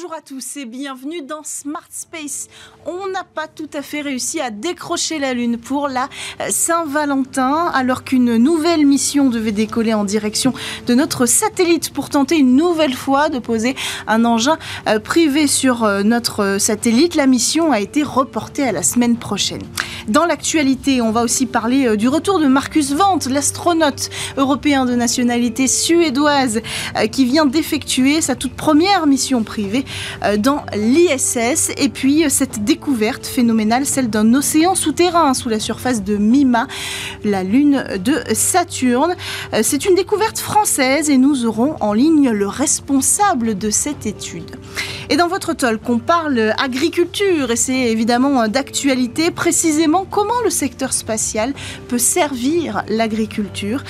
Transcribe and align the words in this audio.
Bonjour 0.00 0.14
à 0.14 0.20
tous 0.20 0.56
et 0.56 0.64
bienvenue 0.64 1.22
dans 1.22 1.42
Smart 1.42 1.88
Space. 1.90 2.46
On 2.86 3.08
n'a 3.08 3.24
pas 3.24 3.48
tout 3.48 3.68
à 3.74 3.82
fait 3.82 4.00
réussi 4.00 4.40
à 4.40 4.50
décrocher 4.52 5.18
la 5.18 5.34
Lune 5.34 5.58
pour 5.58 5.88
la 5.88 6.08
Saint-Valentin, 6.50 7.68
alors 7.74 8.04
qu'une 8.04 8.36
nouvelle 8.36 8.86
mission 8.86 9.28
devait 9.28 9.50
décoller 9.50 9.94
en 9.94 10.04
direction 10.04 10.52
de 10.86 10.94
notre 10.94 11.26
satellite 11.26 11.92
pour 11.92 12.10
tenter 12.10 12.38
une 12.38 12.54
nouvelle 12.54 12.94
fois 12.94 13.28
de 13.28 13.40
poser 13.40 13.74
un 14.06 14.24
engin 14.24 14.56
euh, 14.86 15.00
privé 15.00 15.48
sur 15.48 15.82
euh, 15.82 16.04
notre 16.04 16.58
satellite. 16.60 17.16
La 17.16 17.26
mission 17.26 17.72
a 17.72 17.80
été 17.80 18.04
reportée 18.04 18.62
à 18.62 18.70
la 18.70 18.84
semaine 18.84 19.16
prochaine. 19.16 19.62
Dans 20.08 20.24
l'actualité, 20.24 21.02
on 21.02 21.10
va 21.10 21.22
aussi 21.22 21.44
parler 21.44 21.86
euh, 21.86 21.96
du 21.96 22.08
retour 22.08 22.40
de 22.40 22.46
Marcus 22.46 22.92
Vant, 22.92 23.18
l'astronaute 23.28 24.08
européen 24.38 24.86
de 24.86 24.94
nationalité 24.94 25.66
suédoise 25.66 26.60
qui 27.12 27.26
vient 27.26 27.44
d'effectuer 27.44 28.22
sa 28.22 28.34
toute 28.34 28.54
première 28.54 29.06
mission 29.06 29.42
privée 29.42 29.84
dans 30.38 30.64
l'ISS. 30.74 31.72
Et 31.76 31.88
puis 31.88 32.24
cette 32.28 32.64
découverte 32.64 33.26
phénoménale, 33.26 33.84
celle 33.84 34.08
d'un 34.08 34.32
océan 34.34 34.74
souterrain 34.74 35.34
sous 35.34 35.48
la 35.48 35.60
surface 35.60 36.02
de 36.02 36.16
Mima, 36.16 36.66
la 37.24 37.42
lune 37.42 37.84
de 38.02 38.22
Saturne. 38.32 39.14
C'est 39.62 39.84
une 39.84 39.94
découverte 39.94 40.38
française 40.38 41.10
et 41.10 41.18
nous 41.18 41.44
aurons 41.44 41.76
en 41.80 41.92
ligne 41.92 42.30
le 42.30 42.46
responsable 42.46 43.58
de 43.58 43.70
cette 43.70 44.06
étude. 44.06 44.56
Et 45.10 45.16
dans 45.16 45.28
votre 45.28 45.54
talk, 45.54 45.80
on 45.88 45.98
parle 45.98 46.54
agriculture 46.58 47.50
et 47.50 47.56
c'est 47.56 47.90
évidemment 47.90 48.46
d'actualité. 48.48 49.30
Précisément, 49.30 49.97
comment 50.04 50.40
le 50.44 50.50
secteur 50.50 50.92
spatial 50.92 51.54
peut 51.88 51.98
servir 51.98 52.82
l'agriculture 52.88 53.82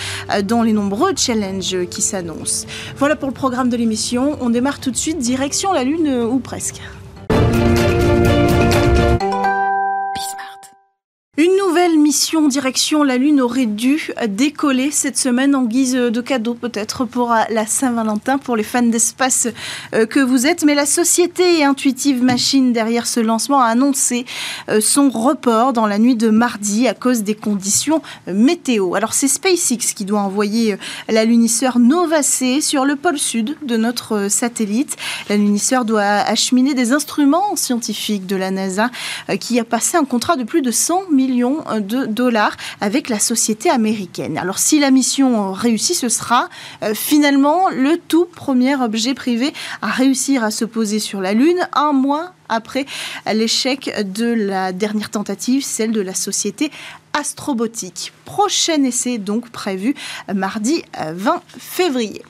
dans 0.44 0.62
les 0.62 0.72
nombreux 0.72 1.12
challenges 1.16 1.86
qui 1.90 2.02
s'annoncent. 2.02 2.66
Voilà 2.96 3.16
pour 3.16 3.28
le 3.28 3.34
programme 3.34 3.68
de 3.68 3.76
l'émission. 3.76 4.36
On 4.40 4.50
démarre 4.50 4.80
tout 4.80 4.90
de 4.90 4.96
suite 4.96 5.18
direction 5.18 5.72
la 5.72 5.84
Lune 5.84 6.09
ou 6.09 6.38
presque. 6.38 6.80
Mission 12.09 12.48
direction 12.48 13.02
la 13.02 13.18
Lune 13.18 13.38
aurait 13.38 13.66
dû 13.66 14.10
décoller 14.28 14.90
cette 14.90 15.18
semaine 15.18 15.54
en 15.54 15.64
guise 15.64 15.92
de 15.92 16.20
cadeau 16.23 16.54
peut-être 16.54 17.04
pour 17.04 17.34
la 17.50 17.66
Saint-Valentin, 17.66 18.38
pour 18.38 18.56
les 18.56 18.62
fans 18.62 18.80
d'espace 18.80 19.46
euh, 19.95 20.06
que 20.06 20.18
vous 20.18 20.46
êtes. 20.46 20.65
Mais 20.65 20.74
la 20.74 20.87
société 20.87 21.62
Intuitive 21.62 22.23
Machine 22.23 22.73
derrière 22.73 23.06
ce 23.06 23.20
lancement 23.20 23.60
a 23.60 23.66
annoncé 23.66 24.24
euh, 24.70 24.80
son 24.80 25.10
report 25.10 25.74
dans 25.74 25.87
la 25.87 25.98
nuit 25.98 26.16
de 26.16 26.30
mardi 26.30 26.88
à 26.88 26.95
cause 26.95 27.24
des 27.24 27.34
conditions 27.34 28.00
météo. 28.26 28.95
Alors 28.95 29.12
c'est 29.12 29.28
SpaceX 29.28 29.93
qui 29.95 30.06
doit 30.06 30.20
envoyer 30.20 30.72
euh, 30.72 30.76
l'alunisseur 31.10 31.78
Nova 31.78 32.22
C 32.22 32.62
sur 32.62 32.87
le 32.87 32.96
pôle 32.96 33.18
sud 33.18 33.59
de 33.60 33.76
notre 33.76 34.28
satellite. 34.30 34.96
L'alunisseur 35.28 35.84
doit 35.84 36.02
acheminer 36.02 36.72
des 36.72 36.93
instruments 36.93 37.54
scientifiques 37.54 38.26
de 38.26 38.37
la 38.37 38.50
NASA 38.50 38.90
qui 39.40 39.60
a 39.60 39.65
passé 39.65 39.98
un 39.98 40.06
contrat 40.06 40.37
de 40.37 40.45
plus 40.45 40.62
de 40.62 40.70
100 40.70 41.10
millions 41.10 41.59
de 41.80 41.98
dollars 42.07 42.57
avec 42.80 43.09
la 43.09 43.18
société 43.18 43.71
américaine. 43.71 44.38
Alors 44.38 44.59
si 44.59 44.79
la 44.79 44.91
mission 44.91 45.52
réussit, 45.52 45.96
ce 45.96 46.09
sera 46.09 46.49
euh, 46.82 46.95
finalement 46.95 47.68
le 47.71 47.96
tout 47.96 48.27
premier 48.27 48.77
objet 48.77 49.15
privé 49.15 49.52
à 49.82 49.88
réussir 49.88 50.45
à 50.45 50.51
se 50.51 50.65
poser 50.65 50.99
sur 50.99 51.21
la 51.21 51.32
Lune 51.32 51.68
un 51.73 51.93
mois 51.93 52.32
après 52.49 52.87
l'échec 53.32 53.93
de 54.15 54.27
la 54.27 54.73
dernière 54.73 55.10
tentative, 55.10 55.63
celle 55.65 55.93
de 55.93 56.01
la 56.01 56.15
société 56.15 56.71
Astrobotique. 57.13 58.12
Prochain 58.24 58.85
essai 58.85 59.18
donc 59.18 59.51
prévu 59.51 59.95
mardi 60.33 60.83
20 60.96 61.35
euh, 61.35 61.38
février. 61.59 62.23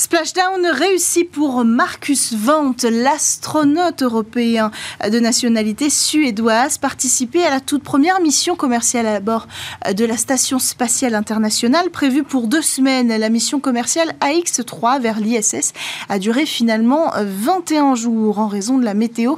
Splashdown 0.00 0.66
réussi 0.66 1.24
pour 1.24 1.62
Marcus 1.62 2.32
Vant, 2.32 2.74
l'astronaute 2.90 4.02
européen 4.02 4.70
de 5.06 5.20
nationalité 5.20 5.90
suédoise, 5.90 6.78
participé 6.78 7.44
à 7.44 7.50
la 7.50 7.60
toute 7.60 7.82
première 7.82 8.18
mission 8.22 8.56
commerciale 8.56 9.06
à 9.06 9.20
bord 9.20 9.46
de 9.94 10.06
la 10.06 10.16
Station 10.16 10.58
spatiale 10.58 11.14
internationale 11.14 11.90
prévue 11.90 12.22
pour 12.22 12.46
deux 12.46 12.62
semaines. 12.62 13.14
La 13.14 13.28
mission 13.28 13.60
commerciale 13.60 14.14
AX-3 14.22 15.02
vers 15.02 15.20
l'ISS 15.20 15.74
a 16.08 16.18
duré 16.18 16.46
finalement 16.46 17.12
21 17.18 17.94
jours 17.94 18.38
en 18.38 18.48
raison 18.48 18.78
de 18.78 18.86
la 18.86 18.94
météo 18.94 19.36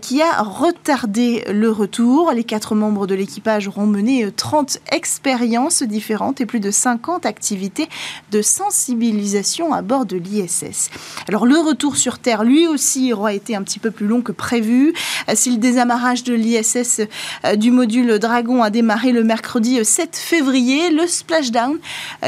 qui 0.00 0.20
a 0.20 0.42
retardé 0.42 1.44
le 1.48 1.70
retour. 1.70 2.32
Les 2.32 2.42
quatre 2.44 2.74
membres 2.74 3.06
de 3.06 3.14
l'équipage 3.14 3.68
auront 3.68 3.86
mené 3.86 4.28
30 4.34 4.78
expériences 4.90 5.84
différentes 5.84 6.40
et 6.40 6.46
plus 6.46 6.60
de 6.60 6.72
50 6.72 7.24
activités 7.24 7.88
de 8.32 8.42
sensibilisation 8.42 9.72
à 9.72 9.80
bord 9.80 9.91
de 10.00 10.16
l'ISS. 10.16 10.90
Alors 11.28 11.46
le 11.46 11.58
retour 11.58 11.96
sur 11.96 12.18
Terre, 12.18 12.44
lui 12.44 12.66
aussi, 12.66 13.12
aura 13.12 13.34
été 13.34 13.54
un 13.54 13.62
petit 13.62 13.78
peu 13.78 13.90
plus 13.90 14.06
long 14.06 14.22
que 14.22 14.32
prévu. 14.32 14.94
Euh, 15.28 15.32
si 15.34 15.50
le 15.50 15.58
désamarrage 15.58 16.24
de 16.24 16.34
l'ISS 16.34 17.02
euh, 17.44 17.56
du 17.56 17.70
module 17.70 18.18
Dragon 18.18 18.62
a 18.62 18.70
démarré 18.70 19.12
le 19.12 19.22
mercredi 19.22 19.84
7 19.84 20.08
euh, 20.08 20.18
février, 20.18 20.90
le 20.90 21.06
splashdown, 21.06 21.78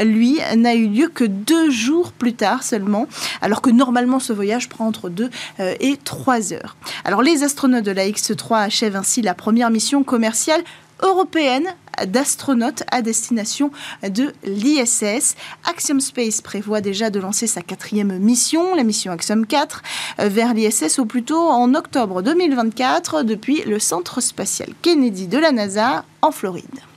lui, 0.03 0.39
n'a 0.55 0.75
eu 0.75 0.87
lieu 0.87 1.07
que 1.07 1.23
deux 1.23 1.71
jours 1.71 2.11
plus 2.11 2.33
tard 2.33 2.63
seulement, 2.63 3.07
alors 3.41 3.61
que 3.61 3.69
normalement 3.69 4.19
ce 4.19 4.33
voyage 4.33 4.69
prend 4.69 4.87
entre 4.87 5.09
2 5.09 5.29
et 5.79 5.97
3 6.03 6.53
heures. 6.53 6.75
Alors 7.03 7.21
les 7.21 7.43
astronautes 7.43 7.85
de 7.85 7.91
la 7.91 8.07
X3 8.07 8.65
achèvent 8.65 8.95
ainsi 8.95 9.21
la 9.21 9.33
première 9.33 9.69
mission 9.69 10.03
commerciale 10.03 10.61
européenne 11.01 11.67
d'astronautes 12.05 12.83
à 12.91 13.01
destination 13.01 13.71
de 14.03 14.33
l'ISS. 14.43 15.35
Axiom 15.65 15.99
Space 15.99 16.41
prévoit 16.41 16.81
déjà 16.81 17.09
de 17.09 17.19
lancer 17.19 17.47
sa 17.47 17.61
quatrième 17.61 18.17
mission, 18.17 18.75
la 18.75 18.83
mission 18.83 19.11
Axiom 19.11 19.45
4, 19.45 19.83
vers 20.19 20.53
l'ISS 20.53 20.99
au 20.99 21.05
plus 21.05 21.23
tôt 21.23 21.47
en 21.49 21.73
octobre 21.75 22.21
2024 22.21 23.23
depuis 23.23 23.61
le 23.65 23.79
centre 23.79 24.21
spatial 24.21 24.69
Kennedy 24.81 25.27
de 25.27 25.37
la 25.37 25.51
NASA 25.51 26.05
en 26.21 26.31
Floride. 26.31 26.94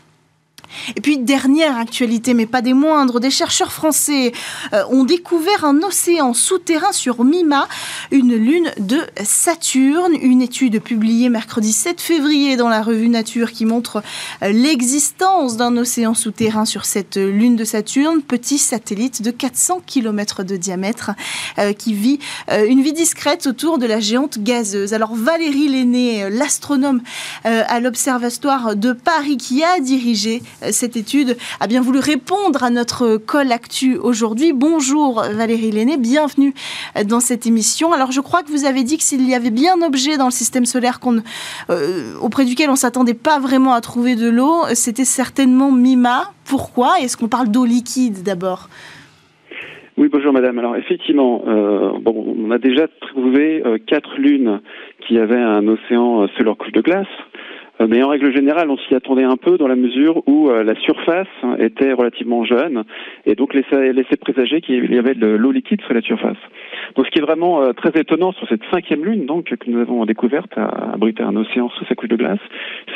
Et 0.96 1.00
puis, 1.00 1.18
dernière 1.18 1.76
actualité, 1.76 2.34
mais 2.34 2.46
pas 2.46 2.62
des 2.62 2.74
moindres, 2.74 3.20
des 3.20 3.30
chercheurs 3.30 3.72
français 3.72 4.32
euh, 4.72 4.84
ont 4.90 5.04
découvert 5.04 5.64
un 5.64 5.82
océan 5.82 6.34
souterrain 6.34 6.92
sur 6.92 7.24
Mima, 7.24 7.68
une 8.10 8.34
lune 8.34 8.70
de 8.78 9.00
Saturne. 9.24 10.14
Une 10.20 10.42
étude 10.42 10.80
publiée 10.80 11.28
mercredi 11.28 11.72
7 11.72 12.00
février 12.00 12.56
dans 12.56 12.68
la 12.68 12.82
revue 12.82 13.08
Nature 13.08 13.52
qui 13.52 13.64
montre 13.64 14.02
euh, 14.42 14.50
l'existence 14.50 15.56
d'un 15.56 15.76
océan 15.76 16.14
souterrain 16.14 16.64
sur 16.64 16.84
cette 16.84 17.16
lune 17.16 17.56
de 17.56 17.64
Saturne, 17.64 18.22
petit 18.22 18.58
satellite 18.58 19.22
de 19.22 19.30
400 19.30 19.82
km 19.86 20.42
de 20.42 20.56
diamètre 20.56 21.12
euh, 21.58 21.72
qui 21.72 21.94
vit 21.94 22.18
une 22.48 22.82
vie 22.82 22.92
discrète 22.92 23.46
autour 23.46 23.78
de 23.78 23.86
la 23.86 24.00
géante 24.00 24.38
gazeuse. 24.38 24.94
Alors, 24.94 25.14
Valérie 25.14 25.68
Lenné, 25.68 26.28
l'astronome 26.30 27.02
à 27.44 27.80
l'Observatoire 27.80 28.76
de 28.76 28.92
Paris 28.92 29.36
qui 29.36 29.62
a 29.62 29.80
dirigé 29.80 30.42
cette 30.70 30.96
étude 30.96 31.36
a 31.60 31.66
bien 31.66 31.80
voulu 31.80 31.98
répondre 31.98 32.62
à 32.62 32.70
notre 32.70 33.16
call 33.16 33.52
actu 33.52 33.96
aujourd'hui. 33.96 34.52
Bonjour 34.52 35.22
Valérie 35.22 35.70
Lenné, 35.70 35.96
bienvenue 35.96 36.54
dans 37.06 37.20
cette 37.20 37.46
émission. 37.46 37.92
Alors 37.92 38.12
je 38.12 38.20
crois 38.20 38.42
que 38.42 38.48
vous 38.48 38.64
avez 38.64 38.82
dit 38.82 38.96
que 38.96 39.02
s'il 39.02 39.28
y 39.28 39.34
avait 39.34 39.50
bien 39.50 39.74
un 39.80 39.86
objet 39.86 40.16
dans 40.16 40.26
le 40.26 40.32
système 40.32 40.64
solaire 40.64 41.00
euh, 41.70 42.14
auprès 42.20 42.44
duquel 42.44 42.70
on 42.70 42.76
s'attendait 42.76 43.14
pas 43.14 43.38
vraiment 43.38 43.72
à 43.72 43.80
trouver 43.80 44.16
de 44.16 44.28
l'eau, 44.28 44.62
c'était 44.74 45.04
certainement 45.04 45.70
Mima. 45.70 46.32
Pourquoi? 46.44 47.00
Est-ce 47.00 47.16
qu'on 47.16 47.28
parle 47.28 47.48
d'eau 47.48 47.64
liquide 47.64 48.22
d'abord? 48.22 48.68
Oui, 49.96 50.08
bonjour 50.10 50.32
madame. 50.32 50.58
Alors 50.58 50.76
effectivement, 50.76 51.42
euh, 51.46 51.92
bon, 52.00 52.36
on 52.38 52.50
a 52.50 52.58
déjà 52.58 52.86
trouvé 53.00 53.62
euh, 53.64 53.78
quatre 53.84 54.16
lunes 54.16 54.60
qui 55.06 55.18
avaient 55.18 55.36
un 55.36 55.66
océan 55.66 56.26
sous 56.28 56.42
leur 56.42 56.56
couche 56.56 56.72
de 56.72 56.80
glace. 56.80 57.06
Euh, 57.80 57.86
mais 57.88 58.02
en 58.02 58.08
règle 58.08 58.32
générale, 58.34 58.70
on 58.70 58.76
s'y 58.76 58.94
attendait 58.94 59.24
un 59.24 59.36
peu 59.36 59.56
dans 59.58 59.68
la 59.68 59.76
mesure 59.76 60.22
où 60.26 60.50
euh, 60.50 60.62
la 60.62 60.74
surface 60.80 61.28
était 61.58 61.92
relativement 61.92 62.44
jeune 62.44 62.84
et 63.26 63.34
donc 63.34 63.54
laissait, 63.54 64.16
présager 64.20 64.60
qu'il 64.60 64.92
y 64.92 64.98
avait 64.98 65.14
de 65.14 65.26
l'eau 65.26 65.52
liquide 65.52 65.80
sur 65.82 65.94
la 65.94 66.02
surface. 66.02 66.36
Donc 66.96 67.06
ce 67.06 67.10
qui 67.10 67.18
est 67.18 67.22
vraiment 67.22 67.62
euh, 67.62 67.72
très 67.72 67.98
étonnant 68.00 68.32
sur 68.32 68.48
cette 68.48 68.62
cinquième 68.72 69.04
lune 69.04 69.26
donc 69.26 69.44
que 69.44 69.70
nous 69.70 69.80
avons 69.80 70.04
découverte 70.06 70.56
à 70.56 70.92
abriter 70.94 71.22
un 71.22 71.36
océan 71.36 71.68
sous 71.70 71.84
sa 71.84 71.94
couche 71.94 72.08
de 72.08 72.16
glace, 72.16 72.40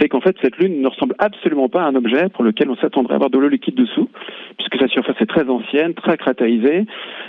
c'est 0.02 0.08
qu'en 0.08 0.20
fait 0.20 0.34
cette 0.42 0.56
lune 0.56 0.82
ne 0.82 0.88
ressemble 0.88 1.14
absolument 1.18 1.68
pas 1.68 1.82
à 1.82 1.86
un 1.86 1.94
objet 1.94 2.28
pour 2.30 2.42
lequel 2.42 2.68
on 2.68 2.76
s'attendrait 2.76 3.12
à 3.12 3.16
avoir 3.16 3.30
de 3.30 3.38
l'eau 3.38 3.48
liquide 3.48 3.76
dessous, 3.76 4.08
puisque 4.58 4.76
sa 4.80 4.88
surface 4.88 5.14
est 5.20 5.26
très 5.26 5.48
ancienne, 5.48 5.94
très 5.94 6.16
cratérisée, 6.16 6.86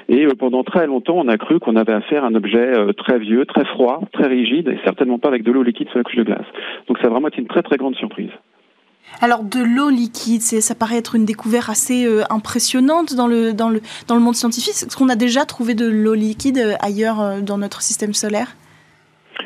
et 0.10 0.26
pendant 0.40 0.64
très 0.64 0.88
longtemps 0.88 1.18
on 1.18 1.28
a 1.28 1.38
cru 1.38 1.60
qu'on 1.60 1.76
avait 1.76 1.94
affaire 1.94 2.24
à 2.24 2.28
un 2.28 2.36
objet 2.36 2.74
très 2.98 3.20
vieux, 3.20 3.46
très 3.46 3.66
froid, 3.66 4.02
très 4.12 4.28
rigide, 4.28 4.68
et 4.70 4.80
certainement 4.84 5.20
pas 5.20 5.28
avec 5.28 5.44
de 5.44 5.52
l'eau 5.52 5.62
liquide 5.62 5.90
sur 5.90 6.00
la 6.00 6.04
couche 6.04 6.16
de 6.16 6.24
glace. 6.24 6.48
Donc 6.88 6.98
ça 6.98 7.08
a 7.08 7.10
vraiment 7.10 7.28
été 7.28 7.40
une 7.40 7.48
très 7.48 7.62
très 7.62 7.78
grande 7.78 7.96
surprise. 7.96 8.32
Alors 9.22 9.44
de 9.44 9.64
l'eau 9.64 9.90
liquide, 9.90 10.42
ça 10.42 10.76
paraît 10.76 10.98
être 10.98 11.16
une 11.16 11.26
découverte 11.26 11.70
assez 11.70 12.06
euh, 12.06 12.24
impressionnante 12.30 13.14
dans 13.16 13.28
le, 13.28 13.54
dans, 13.54 13.70
le, 13.70 13.82
dans 14.08 14.16
le 14.16 14.22
monde 14.22 14.36
scientifique. 14.36 14.74
Est-ce 14.74 14.98
qu'on 14.98 15.10
a 15.10 15.16
déjà 15.16 15.46
trouvé 15.46 15.76
de 15.76 15.88
l'eau 15.88 16.16
liquide 16.16 16.58
euh, 16.58 16.74
ailleurs 16.80 17.22
euh, 17.22 17.42
dans 17.42 17.58
notre 17.58 17.82
système 17.82 18.14
solaire? 18.14 18.56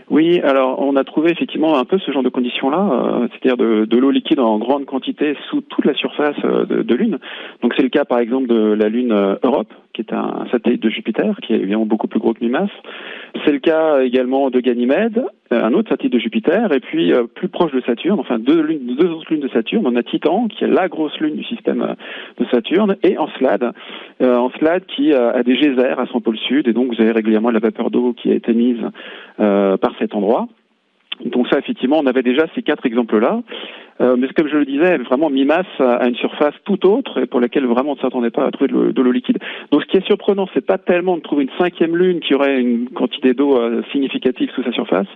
Oui, 0.10 0.39
alors 0.42 0.80
on 0.80 0.95
a 0.95 1.04
trouvé 1.04 1.31
effectivement 1.31 1.78
un 1.78 1.86
peu 1.86 1.98
ce 2.00 2.12
genre 2.12 2.24
de 2.24 2.30
conditions-là, 2.30 3.28
c'est-à-dire 3.31 3.57
de, 3.57 3.98
l'eau 3.98 4.12
liquide 4.12 4.39
en 4.39 4.57
grande 4.57 4.86
quantité 4.86 5.36
sous 5.50 5.62
toute 5.62 5.86
la 5.86 5.94
surface 5.94 6.39
de, 6.42 6.84
de 6.84 6.95
Lune. 6.95 7.19
Donc 7.62 7.74
c'est 7.75 7.84
le 7.84 7.89
cas 7.89 8.06
par 8.06 8.19
exemple 8.19 8.48
de 8.48 8.74
la 8.74 8.89
Lune 8.89 9.13
Europe, 9.44 9.74
qui 9.98 10.02
est 10.02 10.14
un 10.14 10.46
satellite 10.52 10.84
de 10.84 10.90
Jupiter, 10.90 11.36
qui 11.42 11.54
est 11.54 11.58
évidemment 11.58 11.88
beaucoup 11.88 12.08
plus 12.08 12.20
gros 12.20 12.34
que 12.34 12.44
Mimas. 12.44 12.70
C'est 13.44 13.52
le 13.52 13.58
cas 13.58 14.02
également 14.02 14.52
de 14.52 14.60
Ganymède, 14.60 15.24
un 15.50 15.74
autre 15.74 15.90
satellite 15.90 16.14
de 16.14 16.20
Jupiter, 16.20 16.72
et 16.72 16.80
puis 16.80 17.12
plus 17.34 17.50
proche 17.50 17.72
de 17.72 17.82
Saturne, 17.82 18.20
enfin 18.20 18.38
deux, 18.38 18.62
deux 18.62 19.10
autres 19.10 19.32
lunes 19.32 19.42
de 19.42 19.48
Saturne. 19.48 19.88
On 19.88 19.96
a 19.96 20.04
Titan, 20.04 20.48
qui 20.50 20.66
est 20.66 20.68
la 20.68 20.88
grosse 20.88 21.18
lune 21.20 21.36
du 21.36 21.44
système 21.46 21.96
de 22.38 22.46
Saturne, 22.52 22.96
et 23.02 23.18
Encelade, 23.18 23.74
Encelade 24.22 24.86
qui 24.86 25.14
a 25.14 25.42
des 25.42 25.56
geysers 25.56 26.00
à 26.00 26.06
son 26.06 26.22
pôle 26.22 26.38
sud, 26.38 26.68
et 26.68 26.74
donc 26.74 26.94
vous 26.94 27.02
avez 27.02 27.12
régulièrement 27.12 27.50
la 27.50 27.60
vapeur 27.60 27.90
d'eau 27.90 28.14
qui 28.14 28.30
a 28.32 28.36
été 28.36 28.54
mise 28.54 28.84
par 29.38 29.94
cet 29.98 30.14
endroit. 30.14 30.48
Donc 31.25 31.48
ça, 31.50 31.58
effectivement, 31.60 32.00
on 32.00 32.06
avait 32.06 32.24
déjà 32.24 32.46
ces 32.56 32.62
quatre 32.62 32.86
exemples-là. 32.86 33.42
Euh, 34.00 34.16
mais 34.18 34.28
comme 34.30 34.48
je 34.48 34.58
le 34.58 34.66
disais, 34.66 34.98
vraiment 34.98 35.30
Mimas 35.30 35.66
a 35.80 36.08
une 36.08 36.16
surface 36.16 36.54
tout 36.66 36.86
autre 36.88 37.19
et 37.19 37.25
pour 37.25 37.40
laquelle 37.40 37.66
vraiment 37.66 37.92
on 37.92 37.96
ne 37.96 38.00
s'attendait 38.00 38.30
pas 38.30 38.46
à 38.46 38.52
trouver 38.52 38.69
de 38.69 39.02
l'eau 39.02 39.12
liquide. 39.12 39.40
Donc 39.72 39.81
ce 39.84 39.88
qui 39.88 39.98
est 39.98 40.06
surprenant, 40.06 40.48
c'est 40.54 40.66
pas 40.66 40.78
tellement 40.78 41.18
de 41.18 41.22
trouver 41.22 41.44
une 41.44 41.58
cinquième 41.58 41.96
lune 41.96 42.19
qui 42.19 42.36
aurait 42.36 42.60
une 42.60 42.90
quantité 42.90 43.34
d'eau 43.34 43.58
euh, 43.58 43.81
significative 43.92 44.52
sous 44.54 44.64
sa 44.64 44.72
surface, 44.72 45.08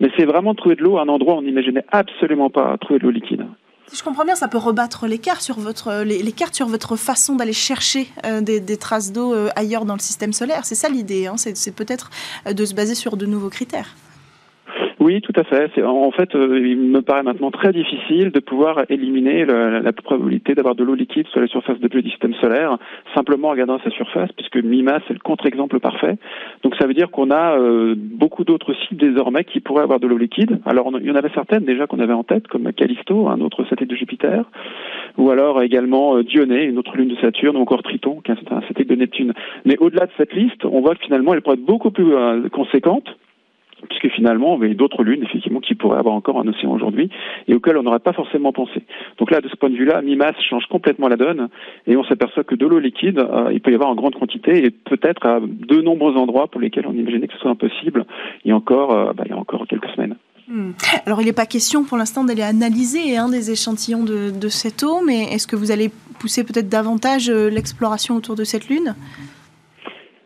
mais 0.00 0.10
c'est 0.16 0.24
vraiment 0.24 0.52
de 0.52 0.56
trouver 0.56 0.76
de 0.76 0.82
l'eau 0.82 0.96
à 0.96 1.02
un 1.02 1.08
endroit 1.08 1.34
où 1.34 1.38
on 1.38 1.42
n'imaginait 1.42 1.84
absolument 1.92 2.48
pas 2.48 2.76
trouver 2.78 2.98
de 2.98 3.04
l'eau 3.04 3.10
liquide. 3.10 3.44
Si 3.88 3.98
je 3.98 4.04
comprends 4.04 4.24
bien, 4.24 4.36
ça 4.36 4.46
peut 4.46 4.58
rebattre 4.58 5.06
les 5.06 5.18
cartes 5.18 5.42
sur 5.42 5.58
votre, 5.58 6.04
les, 6.04 6.32
cartes 6.32 6.54
sur 6.54 6.66
votre 6.66 6.96
façon 6.96 7.34
d'aller 7.34 7.52
chercher 7.52 8.06
euh, 8.24 8.40
des, 8.40 8.76
traces 8.78 9.12
d'eau 9.12 9.34
ailleurs 9.56 9.84
dans 9.84 9.94
le 9.94 10.00
système 10.00 10.32
solaire. 10.32 10.64
C'est 10.64 10.76
ça 10.76 10.88
l'idée, 10.88 11.26
hein 11.26 11.34
c'est 11.36 11.76
peut-être 11.76 12.10
de 12.50 12.64
se 12.64 12.74
baser 12.74 12.94
sur 12.94 13.16
de 13.16 13.26
nouveaux 13.26 13.50
critères. 13.50 13.96
Oui, 15.00 15.22
tout 15.22 15.32
à 15.34 15.44
fait. 15.44 15.82
En 15.82 16.10
fait, 16.10 16.34
euh, 16.34 16.60
il 16.62 16.76
me 16.76 17.00
paraît 17.00 17.22
maintenant 17.22 17.50
très 17.50 17.72
difficile 17.72 18.32
de 18.32 18.38
pouvoir 18.38 18.84
éliminer 18.90 19.46
la, 19.46 19.92
probabilité 19.94 20.54
d'avoir 20.54 20.74
de 20.74 20.84
l'eau 20.84 20.94
liquide 20.94 21.26
sur 21.28 21.40
la 21.40 21.46
surface 21.46 21.80
de 21.80 21.88
du 21.88 22.10
système 22.10 22.34
solaire 22.34 22.76
simplement 23.14 23.48
en 23.48 23.50
regardant 23.52 23.80
sa 23.82 23.90
surface, 23.90 24.30
puisque 24.32 24.56
MIMA, 24.56 25.00
c'est 25.08 25.14
le 25.14 25.18
contre-exemple 25.18 25.80
parfait. 25.80 26.16
Donc 26.62 26.74
ça 26.78 26.86
veut 26.86 26.92
dire 26.92 27.10
qu'on 27.10 27.30
a 27.30 27.58
euh, 27.58 27.94
beaucoup 27.96 28.44
d'autres 28.44 28.74
sites 28.74 28.98
désormais 28.98 29.44
qui 29.44 29.60
pourraient 29.60 29.82
avoir 29.82 30.00
de 30.00 30.06
l'eau 30.06 30.18
liquide. 30.18 30.60
Alors 30.66 30.92
il 31.00 31.06
y 31.06 31.10
en 31.10 31.16
avait 31.16 31.30
certaines 31.34 31.64
déjà 31.64 31.86
qu'on 31.86 31.98
avait 31.98 32.12
en 32.12 32.24
tête, 32.24 32.46
comme 32.48 32.70
Callisto, 32.74 33.28
un 33.28 33.40
autre 33.40 33.64
satellite 33.64 33.90
de 33.90 33.96
Jupiter, 33.96 34.44
ou 35.16 35.30
alors 35.30 35.62
également 35.62 36.18
euh, 36.18 36.24
Dionée, 36.24 36.64
une 36.64 36.78
autre 36.78 36.94
lune 36.96 37.08
de 37.08 37.16
Saturne, 37.16 37.56
ou 37.56 37.60
encore 37.60 37.82
Triton, 37.82 38.20
qui 38.22 38.32
est 38.32 38.52
un 38.52 38.60
satellite 38.68 38.90
de 38.90 38.96
Neptune. 38.96 39.32
Mais 39.64 39.78
au-delà 39.78 40.04
de 40.04 40.12
cette 40.18 40.34
liste, 40.34 40.66
on 40.66 40.82
voit 40.82 40.94
que 40.94 41.04
finalement 41.04 41.32
elle 41.32 41.40
pourrait 41.40 41.56
être 41.56 41.64
beaucoup 41.64 41.90
plus 41.90 42.12
conséquente 42.50 43.08
puisque 43.88 44.14
finalement, 44.14 44.54
on 44.54 44.62
avait 44.62 44.74
d'autres 44.74 45.02
lunes, 45.02 45.22
effectivement, 45.22 45.60
qui 45.60 45.74
pourraient 45.74 45.98
avoir 45.98 46.14
encore 46.14 46.38
un 46.38 46.46
océan 46.46 46.72
aujourd'hui, 46.72 47.10
et 47.48 47.54
auxquelles 47.54 47.76
on 47.76 47.82
n'aurait 47.82 47.98
pas 47.98 48.12
forcément 48.12 48.52
pensé. 48.52 48.82
Donc 49.18 49.30
là, 49.30 49.40
de 49.40 49.48
ce 49.48 49.56
point 49.56 49.70
de 49.70 49.76
vue-là, 49.76 50.02
mi-masse 50.02 50.36
change 50.48 50.66
complètement 50.66 51.08
la 51.08 51.16
donne, 51.16 51.48
et 51.86 51.96
on 51.96 52.04
s'aperçoit 52.04 52.44
que 52.44 52.54
de 52.54 52.66
l'eau 52.66 52.78
liquide, 52.78 53.18
euh, 53.18 53.50
il 53.52 53.60
peut 53.60 53.70
y 53.70 53.74
avoir 53.74 53.90
en 53.90 53.94
grande 53.94 54.14
quantité, 54.14 54.64
et 54.64 54.70
peut-être 54.70 55.26
à 55.26 55.40
de 55.40 55.80
nombreux 55.80 56.16
endroits 56.16 56.48
pour 56.48 56.60
lesquels 56.60 56.86
on 56.86 56.94
imaginait 56.94 57.26
que 57.26 57.34
ce 57.34 57.40
soit 57.40 57.50
impossible, 57.50 58.04
il 58.44 58.48
y 58.48 58.52
a 58.52 58.56
encore, 58.56 58.92
euh, 58.92 59.12
bah, 59.12 59.24
il 59.26 59.30
y 59.30 59.34
a 59.34 59.38
encore 59.38 59.66
quelques 59.66 59.88
semaines. 59.90 60.16
Hmm. 60.48 60.72
Alors, 61.06 61.20
il 61.20 61.26
n'est 61.26 61.32
pas 61.32 61.46
question 61.46 61.84
pour 61.84 61.96
l'instant 61.96 62.24
d'aller 62.24 62.42
analyser 62.42 63.16
hein, 63.16 63.28
des 63.28 63.52
échantillons 63.52 64.02
de, 64.02 64.30
de 64.30 64.48
cette 64.48 64.82
eau, 64.82 65.00
mais 65.06 65.22
est-ce 65.32 65.46
que 65.46 65.54
vous 65.54 65.70
allez 65.70 65.90
pousser 66.18 66.42
peut-être 66.42 66.68
davantage 66.68 67.30
euh, 67.30 67.48
l'exploration 67.48 68.16
autour 68.16 68.34
de 68.34 68.42
cette 68.42 68.68
lune? 68.68 68.96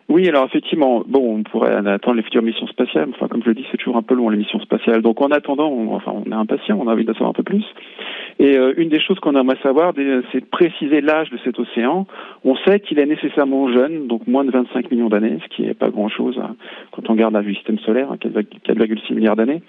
Oui, 0.08 0.28
alors 0.28 0.44
effectivement, 0.44 1.02
bon, 1.06 1.38
on 1.38 1.42
pourrait 1.42 1.74
attendre 1.74 2.16
les 2.16 2.22
futures 2.22 2.42
missions 2.42 2.66
spatiales. 2.66 3.08
Enfin, 3.14 3.26
comme 3.26 3.42
je 3.42 3.48
le 3.48 3.54
dis, 3.54 3.64
c'est 3.70 3.78
toujours 3.78 3.96
un 3.96 4.02
peu 4.02 4.14
long 4.14 4.28
les 4.28 4.36
missions 4.36 4.60
spatiales. 4.60 5.00
Donc, 5.00 5.22
en 5.22 5.28
attendant, 5.28 5.68
on, 5.68 5.94
enfin, 5.94 6.12
on 6.14 6.30
est 6.30 6.34
impatient, 6.34 6.78
on 6.78 6.88
a 6.88 6.92
envie 6.92 7.06
de 7.06 7.12
savoir 7.14 7.30
un 7.30 7.32
peu 7.32 7.42
plus. 7.42 7.64
Et 8.38 8.58
euh, 8.58 8.74
une 8.76 8.90
des 8.90 9.00
choses 9.00 9.18
qu'on 9.20 9.34
aimerait 9.34 9.56
savoir, 9.62 9.94
c'est 10.32 10.40
de 10.40 10.46
préciser 10.46 11.00
l'âge 11.00 11.30
de 11.30 11.38
cet 11.42 11.58
océan. 11.58 12.06
On 12.44 12.54
sait 12.56 12.80
qu'il 12.80 12.98
est 12.98 13.06
nécessairement 13.06 13.72
jeune, 13.72 14.06
donc 14.06 14.26
moins 14.26 14.44
de 14.44 14.50
25 14.50 14.90
millions 14.90 15.08
d'années, 15.08 15.38
ce 15.42 15.56
qui 15.56 15.62
n'est 15.62 15.74
pas 15.74 15.88
grand-chose 15.88 16.38
hein, 16.38 16.56
quand 16.90 17.08
on 17.08 17.12
regarde 17.12 17.32
la 17.32 17.42
du 17.42 17.54
système 17.54 17.78
solaire, 17.78 18.08
4,6 18.12 18.32
hein, 18.68 19.14
milliards 19.14 19.36
d'années. 19.36 19.62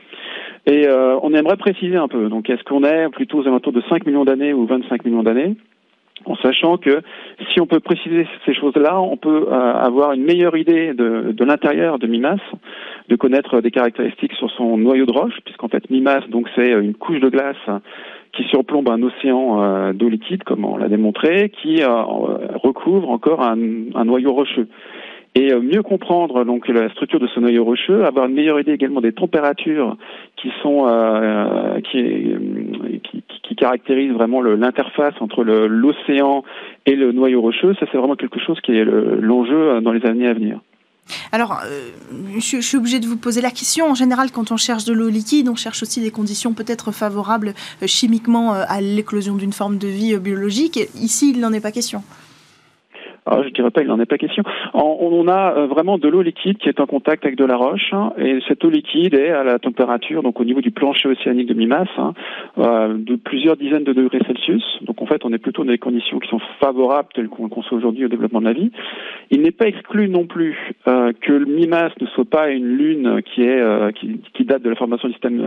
Et 0.65 0.87
euh, 0.87 1.17
on 1.21 1.33
aimerait 1.33 1.57
préciser 1.57 1.95
un 1.95 2.07
peu. 2.07 2.27
Donc, 2.27 2.49
est-ce 2.49 2.63
qu'on 2.63 2.83
est 2.83 3.07
plutôt 3.09 3.39
aux 3.39 3.47
alentours 3.47 3.73
de 3.73 3.83
5 3.87 4.05
millions 4.05 4.25
d'années 4.25 4.53
ou 4.53 4.65
25 4.65 5.05
millions 5.05 5.23
d'années? 5.23 5.55
En 6.23 6.35
sachant 6.37 6.77
que 6.77 7.01
si 7.51 7.59
on 7.59 7.67
peut 7.67 7.79
préciser 7.79 8.27
ces 8.45 8.53
choses-là, 8.53 8.99
on 8.99 9.17
peut 9.17 9.47
euh, 9.47 9.73
avoir 9.73 10.13
une 10.13 10.23
meilleure 10.23 10.55
idée 10.55 10.93
de, 10.93 11.43
l'intérieur 11.43 11.99
de 11.99 12.07
Mimas, 12.07 12.39
de 13.09 13.15
connaître 13.15 13.61
des 13.61 13.71
caractéristiques 13.71 14.33
sur 14.33 14.49
son 14.51 14.77
noyau 14.77 15.05
de 15.05 15.11
roche, 15.11 15.37
puisqu'en 15.43 15.67
fait 15.67 15.89
Mimas, 15.89 16.21
donc 16.29 16.47
c'est 16.55 16.71
une 16.71 16.95
couche 16.95 17.19
de 17.19 17.29
glace 17.29 17.57
qui 18.31 18.43
surplombe 18.45 18.89
un 18.89 19.01
océan 19.03 19.61
euh, 19.61 19.93
d'eau 19.93 20.09
liquide, 20.09 20.43
comme 20.43 20.65
on 20.65 20.77
l'a 20.77 20.89
démontré, 20.89 21.51
qui 21.61 21.83
euh, 21.83 21.89
recouvre 22.63 23.09
encore 23.09 23.41
un 23.41 23.55
noyau 24.05 24.33
rocheux 24.33 24.67
et 25.35 25.53
mieux 25.53 25.83
comprendre 25.83 26.45
donc 26.45 26.67
la 26.67 26.89
structure 26.89 27.19
de 27.19 27.27
ce 27.27 27.39
noyau 27.39 27.63
rocheux, 27.63 28.05
avoir 28.05 28.25
une 28.25 28.35
meilleure 28.35 28.59
idée 28.59 28.71
également 28.71 29.01
des 29.01 29.11
températures 29.11 29.97
qui 30.37 30.49
sont 30.61 30.87
euh, 30.87 31.79
qui, 31.81 33.01
qui, 33.03 33.23
qui 33.43 33.55
caractérise 33.55 34.11
vraiment 34.11 34.41
l'interface 34.41 35.13
entre 35.19 35.43
l'océan 35.43 36.43
et 36.85 36.95
le 36.95 37.11
noyau 37.11 37.41
rocheux, 37.41 37.73
ça 37.79 37.85
c'est 37.91 37.97
vraiment 37.97 38.15
quelque 38.15 38.39
chose 38.39 38.59
qui 38.61 38.77
est 38.77 38.85
l'enjeu 38.85 39.81
dans 39.81 39.91
les 39.91 40.05
années 40.05 40.27
à 40.27 40.33
venir. 40.33 40.59
Alors, 41.31 41.59
euh, 41.65 41.91
je, 42.39 42.59
suis 42.61 42.77
obligée 42.77 42.99
de 42.99 43.05
vous 43.05 43.17
poser 43.17 43.41
la 43.41 43.51
question. 43.51 43.89
En 43.89 43.95
général, 43.95 44.31
quand 44.31 44.51
on 44.51 44.57
cherche 44.57 44.85
de 44.85 44.93
l'eau 44.93 45.09
liquide, 45.09 45.49
on 45.49 45.55
cherche 45.55 45.83
aussi 45.83 46.01
des 46.01 46.11
conditions 46.11 46.53
peut-être 46.53 46.91
favorables 46.91 47.53
euh, 47.81 47.87
chimiquement 47.87 48.55
euh, 48.55 48.63
à 48.67 48.81
l'éclosion 48.81 49.35
d'une 49.35 49.53
forme 49.53 49.77
de 49.77 49.87
vie 49.87 50.17
biologique. 50.17 50.79
Ici, 50.95 51.31
il 51.31 51.39
n'en 51.39 51.53
est 51.53 51.59
pas 51.59 51.71
question. 51.71 52.03
Alors, 53.25 53.43
je 53.43 53.49
dirais 53.49 53.71
pas, 53.71 53.81
il 53.81 53.87
n'en 53.87 53.99
est 53.99 54.05
pas 54.05 54.19
question. 54.19 54.43
On 54.73 55.27
a 55.27 55.57
euh, 55.57 55.65
vraiment 55.65 55.97
de 55.97 56.07
l'eau 56.07 56.21
liquide 56.21 56.57
qui 56.57 56.69
est 56.69 56.79
en 56.79 56.85
contact 56.85 57.25
avec 57.25 57.37
de 57.37 57.45
la 57.45 57.57
roche, 57.57 57.91
hein, 57.91 58.13
et 58.19 58.39
cette 58.47 58.63
eau 58.63 58.69
liquide 58.69 59.15
est 59.15 59.31
à 59.31 59.43
la 59.43 59.57
température, 59.57 60.21
donc 60.21 60.39
au 60.39 60.43
niveau 60.43 60.61
du 60.61 60.69
plancher 60.69 61.09
océanique 61.09 61.47
de 61.47 61.55
mi-masse, 61.55 61.87
hein, 61.97 62.13
euh, 62.59 62.93
de 62.95 63.15
plusieurs 63.15 63.57
dizaines 63.57 63.83
de 63.83 63.93
degrés 63.93 64.19
Celsius. 64.27 64.63
Donc 64.83 65.01
en 65.01 65.07
fait, 65.07 65.25
on 65.25 65.33
est 65.33 65.39
plutôt 65.39 65.63
dans 65.63 65.71
des 65.71 65.79
conditions 65.79 66.19
qui 66.19 66.29
sont 66.29 66.41
favorables 66.59 67.09
telles 67.15 67.29
qu'on 67.29 67.43
le 67.43 67.49
conçoit 67.49 67.77
aujourd'hui 67.77 68.05
au 68.05 68.09
développement 68.09 68.41
de 68.41 68.45
la 68.45 68.53
vie. 68.53 68.71
Il 69.31 69.41
n'est 69.41 69.51
pas 69.51 69.65
exclu 69.65 70.07
non 70.07 70.27
plus 70.27 70.55
euh, 70.87 71.11
que 71.19 71.33
le 71.33 71.45
mi-masse 71.45 71.93
ne 71.99 72.05
soit 72.07 72.29
pas 72.29 72.51
une 72.51 72.67
lune 72.77 73.21
qui 73.23 73.41
est 73.41 73.55
qui, 73.95 74.21
qui, 74.33 74.45
date 74.45 74.61
de 74.61 74.69
la 74.69 74.75
formation 74.75 75.07
du 75.07 75.13
système 75.15 75.41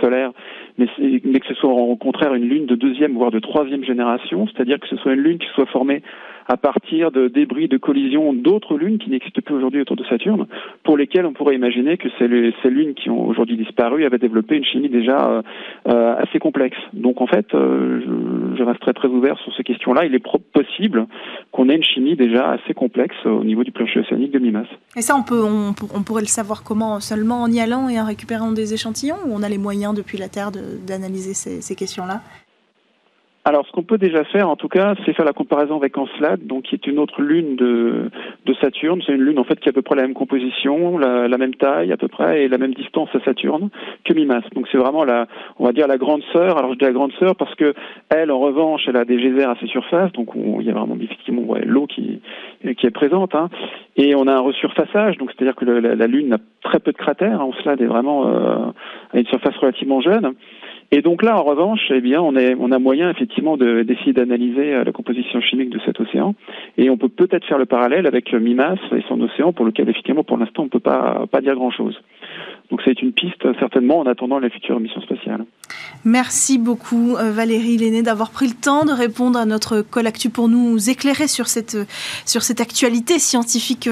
solaire, 0.00 0.30
mais, 0.78 0.86
mais 0.98 1.40
que 1.40 1.46
ce 1.48 1.54
soit 1.54 1.70
au 1.70 1.96
contraire 1.96 2.34
une 2.34 2.48
lune 2.48 2.66
de 2.66 2.76
deuxième 2.76 3.14
voire 3.14 3.32
de 3.32 3.40
troisième 3.40 3.82
génération, 3.84 4.46
c'est-à-dire 4.46 4.78
que 4.78 4.86
ce 4.86 4.96
soit 4.96 5.14
une 5.14 5.20
lune 5.20 5.38
qui 5.38 5.48
soit 5.54 5.66
formée 5.66 6.02
à 6.48 6.56
partir 6.56 7.10
de 7.10 7.28
débris 7.28 7.68
de 7.68 7.76
collision 7.76 8.32
d'autres 8.32 8.76
lunes 8.76 8.98
qui 8.98 9.10
n'existent 9.10 9.40
plus 9.44 9.54
aujourd'hui 9.54 9.80
autour 9.80 9.96
de 9.96 10.04
Saturne, 10.04 10.46
pour 10.84 10.96
lesquelles 10.96 11.26
on 11.26 11.32
pourrait 11.32 11.54
imaginer 11.54 11.96
que 11.96 12.08
ces, 12.18 12.28
lunes 12.28 12.94
qui 12.94 13.10
ont 13.10 13.26
aujourd'hui 13.26 13.56
disparu 13.56 14.04
avaient 14.04 14.18
développé 14.18 14.56
une 14.56 14.64
chimie 14.64 14.88
déjà 14.88 15.28
euh, 15.28 15.42
euh, 15.88 16.16
assez 16.16 16.38
complexe. 16.38 16.76
Donc 16.92 17.20
en 17.20 17.26
fait, 17.26 17.46
euh, 17.54 18.00
je, 18.00 18.56
je, 18.58 18.62
resterai 18.62 18.92
très 18.92 19.08
ouvert 19.08 19.38
sur 19.38 19.54
ces 19.56 19.62
questions-là. 19.62 20.04
Il 20.06 20.14
est 20.14 20.24
possible 20.52 21.06
qu'on 21.52 21.68
ait 21.68 21.76
une 21.76 21.84
chimie 21.84 22.16
déjà 22.16 22.50
assez 22.50 22.74
complexe 22.74 23.16
au 23.24 23.44
niveau 23.44 23.64
du 23.64 23.72
plancher 23.72 24.00
océanique 24.00 24.32
de 24.32 24.38
Mimas. 24.38 24.66
Et 24.96 25.02
ça, 25.02 25.14
on, 25.16 25.22
peut, 25.22 25.42
on, 25.42 26.02
pourrait 26.02 26.22
le 26.22 26.26
savoir 26.26 26.62
comment 26.62 27.00
Seulement 27.00 27.42
en 27.42 27.50
y 27.50 27.60
allant 27.60 27.88
et 27.88 28.00
en 28.00 28.04
récupérant 28.04 28.52
des 28.52 28.74
échantillons 28.74 29.16
Ou 29.26 29.32
on 29.34 29.42
a 29.42 29.48
les 29.48 29.58
moyens 29.58 29.94
depuis 29.94 30.18
la 30.18 30.28
Terre 30.28 30.50
d'analyser 30.86 31.34
ces 31.34 31.74
questions-là? 31.74 32.20
Alors, 33.48 33.64
ce 33.64 33.70
qu'on 33.70 33.84
peut 33.84 33.96
déjà 33.96 34.24
faire, 34.24 34.48
en 34.48 34.56
tout 34.56 34.66
cas, 34.66 34.96
c'est 35.04 35.12
faire 35.12 35.24
la 35.24 35.32
comparaison 35.32 35.76
avec 35.76 35.96
Encelade, 35.96 36.44
donc 36.48 36.64
qui 36.64 36.74
est 36.74 36.84
une 36.88 36.98
autre 36.98 37.22
lune 37.22 37.54
de, 37.54 38.10
de 38.44 38.54
Saturne. 38.54 39.00
C'est 39.06 39.12
une 39.12 39.22
lune 39.22 39.38
en 39.38 39.44
fait 39.44 39.60
qui 39.60 39.68
a 39.68 39.70
à 39.70 39.72
peu 39.72 39.82
près 39.82 39.94
la 39.94 40.02
même 40.02 40.14
composition, 40.14 40.98
la, 40.98 41.28
même 41.38 41.54
taille 41.54 41.92
à 41.92 41.96
peu 41.96 42.08
près 42.08 42.42
et 42.42 42.48
la 42.48 42.58
même 42.58 42.74
distance 42.74 43.08
à 43.14 43.20
Saturne 43.20 43.70
que 44.04 44.14
Mimas. 44.14 44.42
Donc 44.56 44.66
c'est 44.72 44.78
vraiment 44.78 45.04
la, 45.04 45.28
on 45.60 45.64
va 45.64 45.70
dire 45.70 45.86
la 45.86 45.96
grande 45.96 46.24
sœur. 46.32 46.58
Alors 46.58 46.72
je 46.72 46.78
dis 46.78 46.84
la 46.86 46.90
grande 46.90 47.12
sœur 47.20 47.36
parce 47.36 47.54
que 47.54 47.72
elle, 48.08 48.32
en 48.32 48.40
revanche, 48.40 48.82
elle 48.88 48.96
a 48.96 49.04
des 49.04 49.16
geysers 49.16 49.48
à 49.48 49.54
ses 49.60 49.68
surfaces, 49.68 50.10
donc 50.10 50.30
il 50.34 50.66
y 50.66 50.70
a 50.70 50.74
vraiment 50.74 50.96
effectivement 51.00 51.42
ouais, 51.42 51.64
l'eau 51.64 51.86
qui 51.86 52.20
qui 52.76 52.86
est 52.86 52.90
présente. 52.90 53.36
Hein. 53.36 53.48
Et 53.96 54.16
on 54.16 54.26
a 54.26 54.32
un 54.32 54.40
resurfaçage, 54.40 55.18
donc 55.18 55.30
c'est-à-dire 55.30 55.54
que 55.54 55.64
la, 55.64 55.94
la, 55.94 56.06
lune 56.08 56.32
a 56.34 56.38
très 56.64 56.80
peu 56.80 56.90
de 56.90 56.96
cratères. 56.96 57.40
Encelade 57.40 57.80
est 57.80 57.86
vraiment 57.86 58.26
euh, 58.26 58.72
à 59.12 59.18
une 59.20 59.26
surface 59.26 59.56
relativement 59.58 60.00
jeune. 60.00 60.34
Et 60.92 61.02
donc 61.02 61.22
là, 61.22 61.36
en 61.36 61.42
revanche, 61.42 61.80
eh 61.90 62.00
bien, 62.00 62.20
on, 62.22 62.36
a 62.36 62.78
moyen 62.78 63.10
effectivement 63.10 63.56
d'essayer 63.56 64.12
d'analyser 64.12 64.74
euh, 64.74 64.84
la 64.84 64.92
composition 64.92 65.40
chimique 65.40 65.70
de 65.70 65.80
cet 65.84 66.00
océan, 66.00 66.34
et 66.78 66.90
on 66.90 66.96
peut 66.96 67.08
peut-être 67.08 67.44
faire 67.46 67.58
le 67.58 67.66
parallèle 67.66 68.06
avec 68.06 68.32
euh, 68.32 68.38
Mimas 68.38 68.76
et 68.92 69.02
son 69.08 69.20
océan, 69.20 69.52
pour 69.52 69.64
lequel 69.64 69.88
effectivement, 69.88 70.22
pour 70.22 70.36
l'instant, 70.36 70.62
on 70.62 70.66
ne 70.66 70.70
peut 70.70 70.78
pas, 70.78 71.26
pas 71.30 71.40
dire 71.40 71.54
grand-chose. 71.54 72.00
Donc 72.70 72.82
c'est 72.84 73.00
une 73.00 73.12
piste 73.12 73.46
certainement 73.58 74.00
en 74.00 74.06
attendant 74.06 74.38
la 74.38 74.50
future 74.50 74.78
mission 74.80 75.00
spatiale. 75.00 75.44
Merci 76.04 76.58
beaucoup 76.58 77.16
euh, 77.16 77.30
Valérie 77.30 77.76
Lenné 77.76 78.02
d'avoir 78.02 78.30
pris 78.30 78.46
le 78.46 78.54
temps 78.54 78.84
de 78.84 78.92
répondre 78.92 79.38
à 79.38 79.46
notre 79.46 79.82
Colactu 79.82 80.30
pour 80.30 80.48
nous 80.48 80.90
éclairer 80.90 81.28
sur 81.28 81.46
cette, 81.46 81.76
sur 82.24 82.42
cette 82.42 82.60
actualité 82.60 83.18
scientifique 83.18 83.88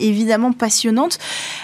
évidemment 0.00 0.52
passionnante. 0.52 1.18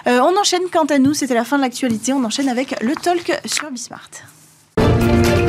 on 0.06 0.38
enchaîne 0.38 0.62
quant 0.72 0.86
à 0.86 0.98
nous, 0.98 1.12
c'était 1.14 1.34
la 1.34 1.44
fin 1.44 1.56
de 1.56 1.62
l'actualité, 1.62 2.12
on 2.12 2.24
enchaîne 2.24 2.48
avec 2.48 2.74
le 2.82 2.94
talk 2.94 3.38
sur 3.44 3.70
Bismart. 3.70 4.35
Thank 4.98 5.40
you. 5.40 5.45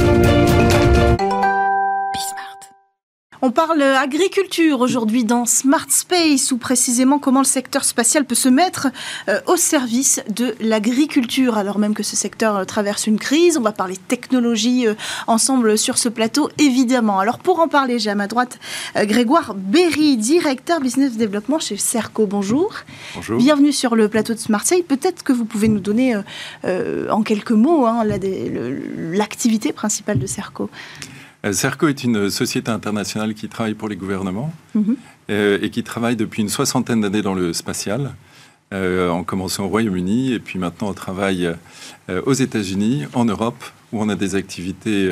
On 3.43 3.51
parle 3.51 3.83
agriculture 3.83 4.81
aujourd'hui 4.81 5.23
dans 5.23 5.45
Smart 5.45 5.85
Space 5.89 6.51
ou 6.51 6.57
précisément 6.57 7.19
comment 7.19 7.41
le 7.41 7.45
secteur 7.45 7.83
spatial 7.83 8.25
peut 8.25 8.33
se 8.33 8.49
mettre 8.49 8.87
euh, 9.29 9.39
au 9.45 9.57
service 9.57 10.23
de 10.29 10.55
l'agriculture 10.59 11.55
alors 11.55 11.77
même 11.77 11.93
que 11.93 12.01
ce 12.01 12.15
secteur 12.15 12.55
euh, 12.55 12.65
traverse 12.65 13.05
une 13.05 13.19
crise. 13.19 13.57
On 13.57 13.61
va 13.61 13.73
parler 13.73 13.95
technologie 13.95 14.87
euh, 14.87 14.95
ensemble 15.27 15.77
sur 15.77 15.99
ce 15.99 16.09
plateau 16.09 16.49
évidemment. 16.57 17.19
Alors 17.19 17.37
pour 17.37 17.59
en 17.59 17.67
parler, 17.67 17.99
j'ai 17.99 18.09
à 18.09 18.15
ma 18.15 18.25
droite 18.25 18.59
Grégoire 18.95 19.53
Berry, 19.53 20.17
directeur 20.17 20.79
business 20.79 21.15
développement 21.15 21.59
chez 21.59 21.77
Cerco. 21.77 22.25
Bonjour. 22.25 22.73
Bonjour. 23.13 23.37
Bienvenue 23.37 23.71
sur 23.71 23.95
le 23.95 24.09
plateau 24.09 24.33
de 24.33 24.39
Smart 24.39 24.65
Space. 24.65 24.81
Peut-être 24.87 25.21
que 25.21 25.33
vous 25.33 25.45
pouvez 25.45 25.67
nous 25.67 25.79
donner 25.79 26.15
en 26.63 27.21
quelques 27.21 27.51
mots 27.51 27.85
hein, 27.85 28.03
l'activité 29.11 29.73
principale 29.73 30.17
de 30.17 30.25
Cerco. 30.25 30.69
CERCO 31.51 31.85
euh, 31.85 31.89
est 31.89 32.03
une 32.03 32.29
société 32.29 32.71
internationale 32.71 33.33
qui 33.33 33.47
travaille 33.47 33.73
pour 33.73 33.89
les 33.89 33.95
gouvernements 33.95 34.53
mhm. 34.75 34.95
euh, 35.29 35.59
et 35.61 35.69
qui 35.69 35.83
travaille 35.83 36.15
depuis 36.15 36.41
une 36.41 36.49
soixantaine 36.49 37.01
d'années 37.01 37.21
dans 37.21 37.35
le 37.35 37.53
spatial. 37.53 38.13
Euh, 38.73 39.09
en 39.09 39.23
commençant 39.23 39.63
au 39.63 39.69
Royaume-Uni 39.69 40.33
et 40.33 40.39
puis 40.39 40.59
maintenant 40.59 40.89
on 40.89 40.93
travaille 40.93 41.49
aux 42.25 42.33
États-Unis, 42.33 43.05
en 43.13 43.23
Europe, 43.23 43.63
où 43.93 44.01
on 44.01 44.09
a 44.09 44.15
des 44.15 44.35
activités 44.35 45.09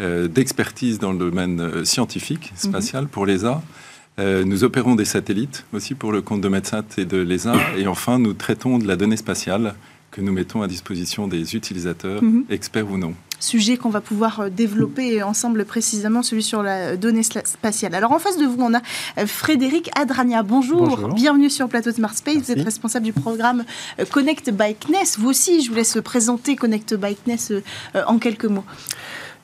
d'expertise 0.00 0.98
dans 0.98 1.12
le 1.12 1.18
domaine 1.18 1.84
scientifique, 1.84 2.50
mhm. 2.50 2.70
spatial, 2.70 3.06
pour 3.06 3.26
l'ESA. 3.26 3.62
nous 4.18 4.64
opérons 4.64 4.96
des 4.96 5.04
satellites 5.04 5.66
aussi 5.72 5.94
pour 5.94 6.10
le 6.10 6.20
compte 6.20 6.40
de 6.40 6.48
MEDSAT 6.48 6.98
et 6.98 7.04
de 7.04 7.18
l'ESA. 7.18 7.54
Et 7.78 7.86
enfin, 7.86 8.18
nous 8.18 8.32
traitons 8.32 8.78
de 8.78 8.88
la 8.88 8.96
donnée 8.96 9.16
spatiale 9.16 9.76
que 10.10 10.20
nous 10.20 10.32
mettons 10.32 10.62
à 10.62 10.66
disposition 10.66 11.28
des 11.28 11.54
utilisateurs, 11.54 12.24
mhm. 12.24 12.46
experts 12.50 12.90
ou 12.90 12.98
non 12.98 13.14
sujet 13.40 13.76
qu'on 13.76 13.88
va 13.88 14.00
pouvoir 14.00 14.40
euh, 14.40 14.48
développer 14.48 15.22
ensemble 15.22 15.64
précisément, 15.64 16.22
celui 16.22 16.42
sur 16.42 16.62
la 16.62 16.96
donnée 16.96 17.22
spatiale. 17.22 17.94
Alors 17.94 18.12
en 18.12 18.18
face 18.18 18.36
de 18.36 18.46
vous, 18.46 18.56
on 18.60 18.74
a 18.74 18.80
euh, 19.18 19.26
Frédéric 19.26 19.90
Adrania. 19.98 20.42
Bonjour, 20.42 21.08
bienvenue 21.08 21.50
sur 21.50 21.66
le 21.66 21.70
plateau 21.70 21.90
de 21.90 21.96
Smart 21.96 22.14
Space. 22.14 22.36
Vous 22.36 22.52
êtes 22.52 22.62
responsable 22.62 23.04
du 23.04 23.12
programme 23.12 23.64
euh, 23.98 24.04
Connect 24.04 24.50
by 24.50 24.74
CNES. 24.74 25.18
Vous 25.18 25.28
aussi, 25.28 25.62
je 25.62 25.70
vous 25.70 25.76
laisse 25.76 25.98
présenter 26.04 26.56
Connect 26.56 26.94
by 26.94 27.16
CNES 27.16 27.62
en 28.06 28.18
quelques 28.18 28.44
mots. 28.44 28.64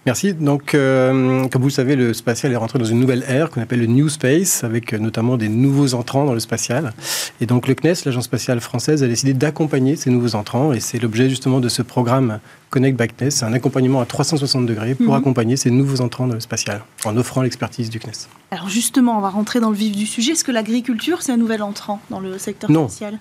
Merci. 0.07 0.35
Donc, 0.35 0.75
euh, 0.75 1.49
comme 1.49 1.63
vous 1.63 1.69
le 1.69 1.73
savez, 1.73 1.97
le 1.97 2.15
spatial 2.15 2.53
est 2.53 2.57
rentré 2.57 2.79
dans 2.79 2.85
une 2.85 3.01
nouvelle 3.01 3.25
ère 3.29 3.51
qu'on 3.51 3.61
appelle 3.61 3.81
le 3.81 3.87
New 3.87 4.09
Space, 4.09 4.63
avec 4.63 4.93
euh, 4.93 4.99
notamment 4.99 5.37
des 5.37 5.49
nouveaux 5.49 5.95
entrants 5.95 6.25
dans 6.25 6.33
le 6.33 6.39
spatial. 6.39 6.95
Et 7.41 7.47
donc, 7.47 7.67
le 7.67 7.75
CNES, 7.75 8.05
l'agence 8.05 8.25
spatiale 8.25 8.61
française, 8.61 9.03
a 9.03 9.09
décidé 9.09 9.35
d'accompagner 9.35 9.97
ces 9.97 10.11
nouveaux 10.11 10.37
entrants. 10.37 10.73
Et 10.73 10.79
c'est 10.79 11.01
l'objet 11.01 11.29
justement 11.29 11.59
de 11.59 11.69
ce 11.69 11.83
programme 11.83 12.39
Connect 12.71 12.97
Back 12.97 13.17
CNES. 13.17 13.31
C'est 13.33 13.45
un 13.47 13.53
accompagnement 13.53 14.01
à 14.01 14.07
360 14.07 14.65
degrés 14.65 14.95
pour 14.95 15.15
mhm. 15.15 15.21
accompagner 15.21 15.57
ces 15.57 15.73
nouveaux 15.73 16.01
entrants 16.01 16.29
dans 16.29 16.35
le 16.35 16.41
spatial, 16.41 16.83
en 17.05 17.17
offrant 17.17 17.43
l'expertise 17.43 17.91
du 17.91 17.99
CNES. 17.99 18.29
Alors 18.53 18.69
justement, 18.69 19.19
on 19.19 19.21
va 19.21 19.31
rentrer 19.31 19.59
dans 19.59 19.71
le 19.71 19.77
vif 19.77 19.97
du 19.97 20.07
sujet. 20.07 20.33
Est-ce 20.33 20.45
que 20.45 20.53
l'agriculture, 20.53 21.23
c'est 21.23 21.33
un 21.33 21.37
nouvel 21.37 21.63
entrant 21.63 22.01
dans 22.11 22.21
le 22.21 22.39
secteur 22.39 22.71
spatial? 22.71 23.19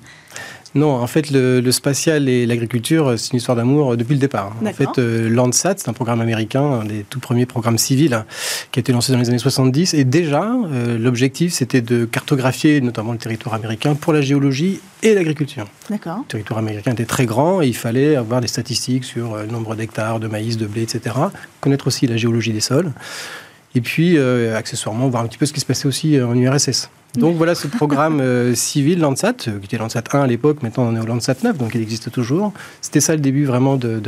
Non, 0.75 0.91
en 0.91 1.07
fait, 1.07 1.31
le, 1.31 1.71
spatial 1.71 2.27
et 2.27 2.45
l'agriculture, 2.45 3.17
c'est 3.17 3.31
une 3.31 3.37
histoire 3.37 3.55
d'amour 3.55 3.93
euh, 3.93 3.95
depuis 3.95 4.13
le 4.13 4.19
départ. 4.19 4.53
En 4.61 4.73
fait, 4.73 4.99
euh, 4.99 5.29
Landsat, 5.29 5.75
c'est 5.77 5.87
un 5.87 5.93
programme 5.93 6.19
américain, 6.19 6.63
un 6.63 6.83
des 6.83 7.05
tout 7.09 7.21
premiers 7.21 7.45
programmes 7.45 7.77
civils 7.77 8.25
qui 8.73 8.79
a 8.79 8.81
été 8.81 8.91
lancé 8.91 9.13
dans 9.13 9.19
les 9.19 9.29
années 9.29 9.37
70. 9.37 9.93
Et 9.93 10.03
déjà, 10.03 10.43
euh, 10.43 10.97
l'objectif, 10.97 11.53
c'était 11.53 11.79
de 11.79 12.03
cartographier 12.03 12.81
notamment 12.81 13.13
le 13.13 13.17
territoire 13.17 13.55
américain 13.55 13.95
pour 13.95 14.11
la 14.11 14.19
géologie 14.19 14.81
et 15.01 15.15
l'agriculture. 15.15 15.65
D'accord. 15.89 16.19
Le 16.19 16.25
territoire 16.25 16.59
américain 16.59 16.91
était 16.91 17.05
très 17.05 17.25
grand 17.25 17.61
et 17.61 17.67
il 17.67 17.75
fallait 17.75 18.17
avoir 18.17 18.41
des 18.41 18.47
statistiques 18.47 19.05
sur 19.05 19.37
le 19.37 19.47
nombre 19.47 19.75
d'hectares 19.75 20.19
de 20.19 20.27
maïs, 20.27 20.57
de 20.57 20.67
blé, 20.67 20.81
etc. 20.81 21.15
Connaître 21.61 21.87
aussi 21.87 22.05
la 22.05 22.17
géologie 22.17 22.51
des 22.51 22.59
sols. 22.59 22.91
Et 23.75 23.81
puis, 23.81 24.17
accessoirement, 24.17 25.09
voir 25.09 25.23
un 25.23 25.27
petit 25.27 25.37
peu 25.37 25.45
ce 25.45 25.53
qui 25.53 25.59
se 25.59 25.65
passait 25.65 25.87
aussi 25.87 26.21
en 26.21 26.35
URSS. 26.35 26.89
Donc 27.17 27.35
voilà 27.37 27.55
ce 27.55 27.67
programme 27.67 28.19
euh, 28.19 28.55
civil 28.55 28.99
Landsat, 28.99 29.35
euh, 29.47 29.59
qui 29.59 29.65
était 29.65 29.77
Landsat 29.77 30.03
1 30.11 30.21
à 30.21 30.27
l'époque, 30.27 30.61
maintenant 30.63 30.83
on 30.83 30.95
est 30.95 30.99
au 30.99 31.05
Landsat 31.05 31.35
9, 31.43 31.57
donc 31.57 31.75
il 31.75 31.81
existe 31.81 32.11
toujours. 32.11 32.53
C'était 32.81 32.99
ça 32.99 33.13
le 33.13 33.21
début 33.21 33.45
vraiment 33.45 33.77
de, 33.77 34.01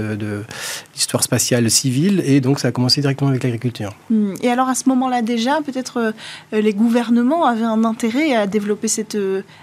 l'histoire 0.94 1.24
spatiale 1.24 1.70
civile, 1.70 2.22
et 2.26 2.42
donc 2.42 2.60
ça 2.60 2.70
a 2.70 2.72
commencé 2.72 3.02
directement 3.02 3.30
avec 3.30 3.44
l'agriculture. 3.44 3.94
Hmm. 4.10 4.34
Et 4.42 4.50
alors 4.50 4.70
à 4.70 4.76
ce 4.76 4.90
moment-là 4.90 5.22
déjà, 5.22 5.62
peut-être 5.66 6.14
euh, 6.54 6.62
les 6.62 6.74
gouvernements 6.74 7.46
avaient 7.46 7.64
un 7.64 7.84
intérêt 7.84 8.36
à 8.36 8.48
développer 8.48 8.88
cette, 8.88 9.18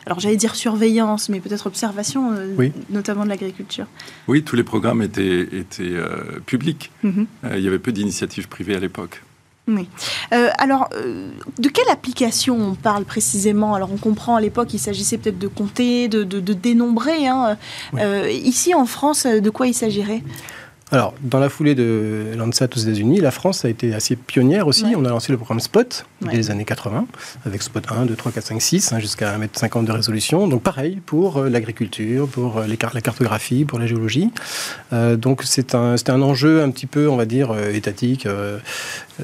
alors 0.07 0.21
j'allais 0.21 0.37
dire 0.37 0.55
surveillance, 0.55 1.29
mais 1.29 1.41
peut-être 1.41 1.67
observation, 1.67 2.33
notamment 2.91 3.25
de 3.25 3.29
l'agriculture. 3.29 3.87
Oui, 4.29 4.43
tous 4.43 4.57
les 4.57 4.65
programmes 4.65 5.03
étaient, 5.03 5.41
étaient 5.41 5.95
publics. 6.47 6.91
Mhm. 7.03 7.27
il 7.55 7.61
y 7.61 7.69
avait 7.69 7.79
peu 7.79 7.93
d'initiatives 7.93 8.49
privées 8.49 8.77
à 8.77 8.81
l'époque. 8.81 9.23
Oui. 9.67 9.89
Euh, 10.33 10.51
alors, 10.59 10.91
euh, 10.95 11.31
de 11.59 11.69
quelle 11.69 11.89
application 11.89 12.57
on 12.57 12.75
parle 12.75 13.05
précisément? 13.05 13.75
Alors, 13.75 13.91
on 13.93 13.97
comprend 13.97 14.37
à 14.37 14.41
l'époque, 14.41 14.75
il 14.75 14.79
s'agissait 14.79 15.17
peut-être 15.17 15.39
de 15.39 15.49
compter, 15.49 16.09
de, 16.09 16.23
dénombrer. 16.23 17.27
Hein. 17.27 17.57
Euh, 17.95 18.31
ici, 18.31 18.75
en 18.75 18.85
France, 18.85 19.27
de 19.27 19.51
quoi 19.51 19.67
il 19.67 19.75
s'agirait? 19.75 20.23
Alors, 20.95 21.13
dans 21.23 21.41
la 21.41 21.49
foulée 21.49 21.75
de 21.75 22.35
Landsat 22.37 22.69
aux 22.77 22.79
États-Unis, 22.79 23.21
la 23.21 23.33
France 23.33 23.65
a 23.65 23.69
été 23.69 23.95
assez 23.95 24.15
pionnière 24.15 24.69
aussi. 24.69 24.85
On 24.97 25.05
a 25.05 25.09
lancé 25.09 25.33
le 25.33 25.39
programme 25.39 25.59
SPOT 25.59 26.05
dès 26.23 26.37
les 26.37 26.53
années 26.53 26.65
80, 26.65 27.07
avec 27.45 27.63
SPOT 27.65 27.81
1, 27.91 28.07
2, 28.07 28.15
3, 28.15 28.31
4, 28.31 28.47
5, 28.47 28.63
6, 28.63 28.95
jusqu'à 29.01 29.37
1m50 29.37 29.87
de 29.87 29.91
résolution. 29.91 30.47
Donc, 30.47 30.63
pareil 30.63 31.01
pour 31.05 31.39
euh, 31.39 31.49
l'agriculture, 31.49 32.29
pour 32.29 32.59
euh, 32.59 32.67
la 32.69 33.01
cartographie, 33.01 33.65
pour 33.65 33.81
la 33.81 33.89
géologie. 33.89 34.31
Euh, 34.93 35.17
donc, 35.17 35.43
c'est 35.45 35.75
un, 35.75 35.97
un 36.07 36.23
enjeu 36.23 36.63
un 36.63 36.71
petit 36.71 36.87
peu, 36.87 37.09
on 37.09 37.17
va 37.17 37.25
dire, 37.25 37.53
étatique, 37.73 38.29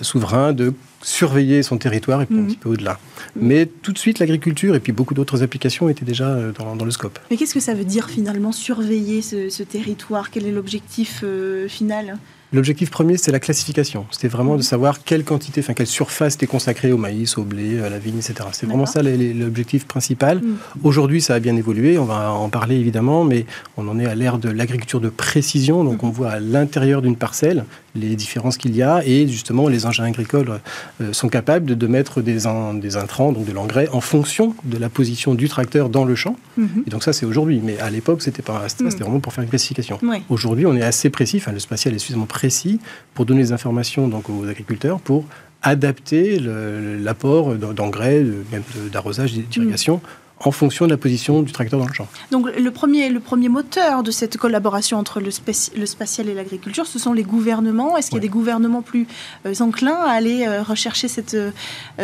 souverain, 0.02 0.52
de 0.52 0.74
surveiller 1.02 1.62
son 1.62 1.78
territoire 1.78 2.22
et 2.22 2.26
puis 2.26 2.36
un 2.36 2.40
mhm. 2.40 2.46
petit 2.48 2.56
peu 2.56 2.68
au-delà. 2.68 2.98
Mais 3.36 3.66
tout 3.66 3.92
de 3.92 3.98
suite, 3.98 4.18
l'agriculture 4.18 4.74
et 4.74 4.80
puis 4.80 4.92
beaucoup 4.92 5.14
d'autres 5.14 5.42
applications 5.42 5.88
étaient 5.88 6.04
déjà 6.04 6.28
euh, 6.28 6.52
dans, 6.52 6.84
le 6.84 6.90
scope. 6.90 7.18
Mais 7.30 7.36
qu'est-ce 7.36 7.54
que 7.54 7.60
ça 7.60 7.74
veut 7.74 7.84
dire 7.84 8.10
finalement 8.10 8.52
surveiller 8.52 9.22
ce, 9.22 9.62
territoire? 9.62 10.30
Quel 10.30 10.46
est 10.46 10.52
l'objectif 10.52 11.20
euh, 11.22 11.68
final? 11.68 12.18
L'objectif 12.52 12.90
premier, 12.90 13.16
c'est 13.16 13.30
la 13.30 13.38
classification. 13.38 14.06
C'était 14.10 14.26
vraiment 14.26 14.54
de 14.54 14.58
mhm. 14.58 14.62
savoir 14.62 15.04
quelle 15.04 15.22
quantité, 15.22 15.60
enfin 15.60 15.72
quelle 15.72 15.86
surface 15.86 16.34
était 16.34 16.48
consacrée 16.48 16.90
au 16.90 16.96
maïs, 16.96 17.38
au 17.38 17.44
blé, 17.44 17.80
à 17.80 17.88
la 17.88 18.00
vigne, 18.00 18.18
etc. 18.18 18.34
C'est 18.52 18.66
vraiment 18.66 18.86
ça 18.86 19.02
l'objectif 19.02 19.86
principal. 19.86 20.38
Mhm. 20.38 20.56
Aujourd'hui, 20.82 21.20
ça 21.20 21.34
a 21.34 21.38
bien 21.38 21.56
évolué. 21.56 21.96
On 21.98 22.04
va 22.04 22.32
en 22.32 22.48
parler 22.48 22.76
évidemment, 22.76 23.24
mais 23.24 23.46
on 23.76 23.86
en 23.86 23.98
est 24.00 24.06
à 24.06 24.16
l'ère 24.16 24.38
de 24.38 24.50
l'agriculture 24.50 25.00
de 25.00 25.10
précision. 25.10 25.84
Donc, 25.84 26.02
on 26.02 26.10
voit 26.10 26.30
à 26.30 26.40
l'intérieur 26.40 27.02
d'une 27.02 27.16
parcelle 27.16 27.64
les 27.94 28.16
différences 28.16 28.56
qu'il 28.56 28.76
y 28.76 28.82
a 28.82 29.02
et 29.04 29.26
justement 29.26 29.68
les 29.68 29.86
engins 29.86 30.04
agricoles 30.04 30.60
euh, 31.00 31.12
sont 31.12 31.28
capables 31.28 31.76
de, 31.76 31.86
mettre 31.86 32.22
des, 32.22 32.38
des 32.74 32.96
intrants, 32.96 33.32
donc 33.32 33.44
de 33.44 33.52
l'engrais, 33.52 33.88
en 33.92 34.00
fonction 34.00 34.54
de 34.64 34.78
la 34.78 34.88
position 34.88 35.34
du 35.34 35.48
tracteur 35.48 35.88
dans 35.88 36.04
le 36.04 36.14
champ. 36.14 36.36
Mhm. 36.56 36.84
Et 36.86 36.90
donc 36.90 37.02
ça 37.02 37.12
c'est 37.12 37.26
aujourd'hui, 37.26 37.60
mais 37.62 37.78
à 37.78 37.90
l'époque 37.90 38.22
c'était 38.22 38.42
pas, 38.42 38.68
c'était 38.68 38.84
mhm. 38.84 38.90
vraiment 39.00 39.20
pour 39.20 39.32
faire 39.32 39.44
une 39.44 39.50
classification. 39.50 39.98
Aujourd'hui 40.28 40.66
on 40.66 40.76
est 40.76 40.82
assez 40.82 41.10
précis, 41.10 41.38
enfin 41.38 41.52
le 41.52 41.58
spatial 41.58 41.94
est 41.94 41.98
suffisamment 41.98 42.26
précis 42.26 42.80
pour 43.14 43.26
donner 43.26 43.42
des 43.42 43.52
informations 43.52 44.08
donc 44.08 44.30
aux 44.30 44.46
agriculteurs 44.48 45.00
pour 45.00 45.24
adapter 45.62 46.38
l'apport 46.38 47.54
d'engrais, 47.54 48.24
même 48.50 48.62
d'arrosage, 48.90 49.34
d'irrigation 49.34 50.00
en 50.40 50.50
fonction 50.52 50.86
de 50.86 50.90
la 50.90 50.96
position 50.96 51.42
du 51.42 51.52
tracteur 51.52 51.78
dans 51.78 51.86
le 51.86 51.92
champ. 51.92 52.08
Donc 52.30 52.48
le 52.56 52.70
premier, 52.70 53.10
le 53.10 53.20
premier 53.20 53.48
moteur 53.48 54.02
de 54.02 54.10
cette 54.10 54.38
collaboration 54.38 54.98
entre 54.98 55.20
le, 55.20 55.30
le 55.76 55.86
spatial 55.86 56.28
et 56.28 56.34
l'agriculture, 56.34 56.86
ce 56.86 56.98
sont 56.98 57.12
les 57.12 57.22
gouvernements. 57.22 57.96
Est-ce 57.96 58.08
qu'il 58.08 58.16
y 58.16 58.20
a 58.20 58.22
des 58.22 58.28
gouvernements 58.28 58.82
plus 58.82 59.06
euh, 59.46 59.54
enclins 59.60 59.98
à 60.00 60.10
aller 60.10 60.46
euh, 60.46 60.62
rechercher 60.62 61.08
cette, 61.08 61.34
euh, 61.34 61.50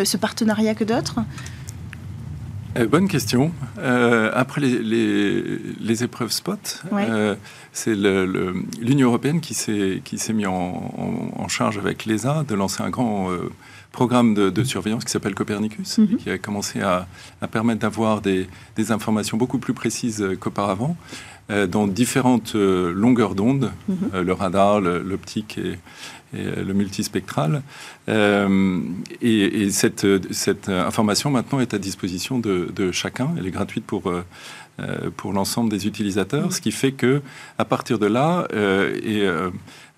ce 0.05 0.17
partenariat 0.17 0.75
que 0.75 0.85
d'autres? 0.85 1.21
Bonne 2.91 3.09
question. 3.09 3.53
après 4.35 4.61
les, 4.61 4.69
les, 5.81 6.05
épreuves 6.05 6.31
spot, 6.31 6.83
c'est 7.73 7.95
l'Union 7.95 9.09
européenne 9.09 9.41
qui 9.41 9.55
s'est 9.55 10.33
mis 10.35 10.45
en, 10.45 11.33
en, 11.35 11.49
charge 11.49 11.79
avec 11.79 12.05
l'ESA 12.05 12.45
de 12.47 12.55
lancer 12.55 12.83
un 12.83 12.91
grand 12.91 13.31
programme 13.97 14.35
de, 14.35 14.63
surveillance 14.63 15.07
qui 15.07 15.11
s'appelle 15.11 15.35
Copernicus, 15.35 15.97
mhm. 15.97 16.19
qui 16.19 16.29
a 16.29 16.37
commencé 16.37 16.83
à, 16.83 17.09
permettre 17.51 17.81
d'avoir 17.81 18.21
des, 18.21 18.47
informations 18.91 19.39
beaucoup 19.39 19.59
plus 19.59 19.73
précises 19.73 20.23
qu'auparavant, 20.39 20.97
euh, 21.51 21.67
dans 21.67 21.87
différentes 21.87 22.57
euh, 22.57 22.93
longueurs 22.93 23.35
d'onde, 23.35 23.73
mhm. 23.89 23.97
euh, 24.15 24.23
le 24.23 24.33
radar, 24.35 24.81
l'optique 24.81 25.59
et, 25.59 25.79
le 26.35 26.75
multispectral. 26.75 27.63
et, 28.09 29.71
cette, 29.71 30.07
cette, 30.33 30.69
information 30.69 31.31
maintenant 31.31 31.61
est 31.61 31.73
à 31.73 31.79
disposition 31.79 32.39
de, 32.39 32.93
chacun. 32.93 33.31
Elle 33.39 33.47
est 33.47 33.57
gratuite 33.59 33.87
pour 33.87 34.13
pour 35.17 35.33
l'ensemble 35.33 35.71
des 35.71 35.87
utilisateurs, 35.87 36.47
mhm. 36.47 36.51
ce 36.51 36.61
qui 36.61 36.73
fait 36.73 36.93
que 36.93 37.23
à 37.57 37.65
partir 37.65 37.99
de 37.99 38.07
là, 38.07 38.47
et 39.13 39.23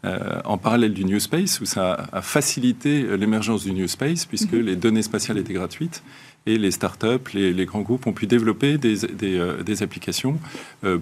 euh, 0.04 0.40
en 0.44 0.58
parallèle 0.58 0.94
du 0.94 1.04
New 1.04 1.18
Space, 1.18 1.60
où 1.60 1.64
ça 1.64 2.08
a 2.12 2.22
facilité 2.22 3.16
l'émergence 3.16 3.64
du 3.64 3.72
New 3.72 3.88
Space, 3.88 4.26
puisque 4.26 4.52
mhm. 4.52 4.60
les 4.60 4.76
données 4.76 5.02
spatiales 5.02 5.38
étaient 5.38 5.54
gratuites. 5.54 6.02
et 6.46 6.56
les 6.56 6.70
startups, 6.70 7.32
les, 7.34 7.52
les 7.52 7.66
grands 7.66 7.82
groupes 7.82 8.06
ont 8.06 8.12
pu 8.12 8.26
développer 8.26 8.78
des, 8.78 8.96
des, 9.08 9.38
des 9.66 9.82
applications 9.82 10.38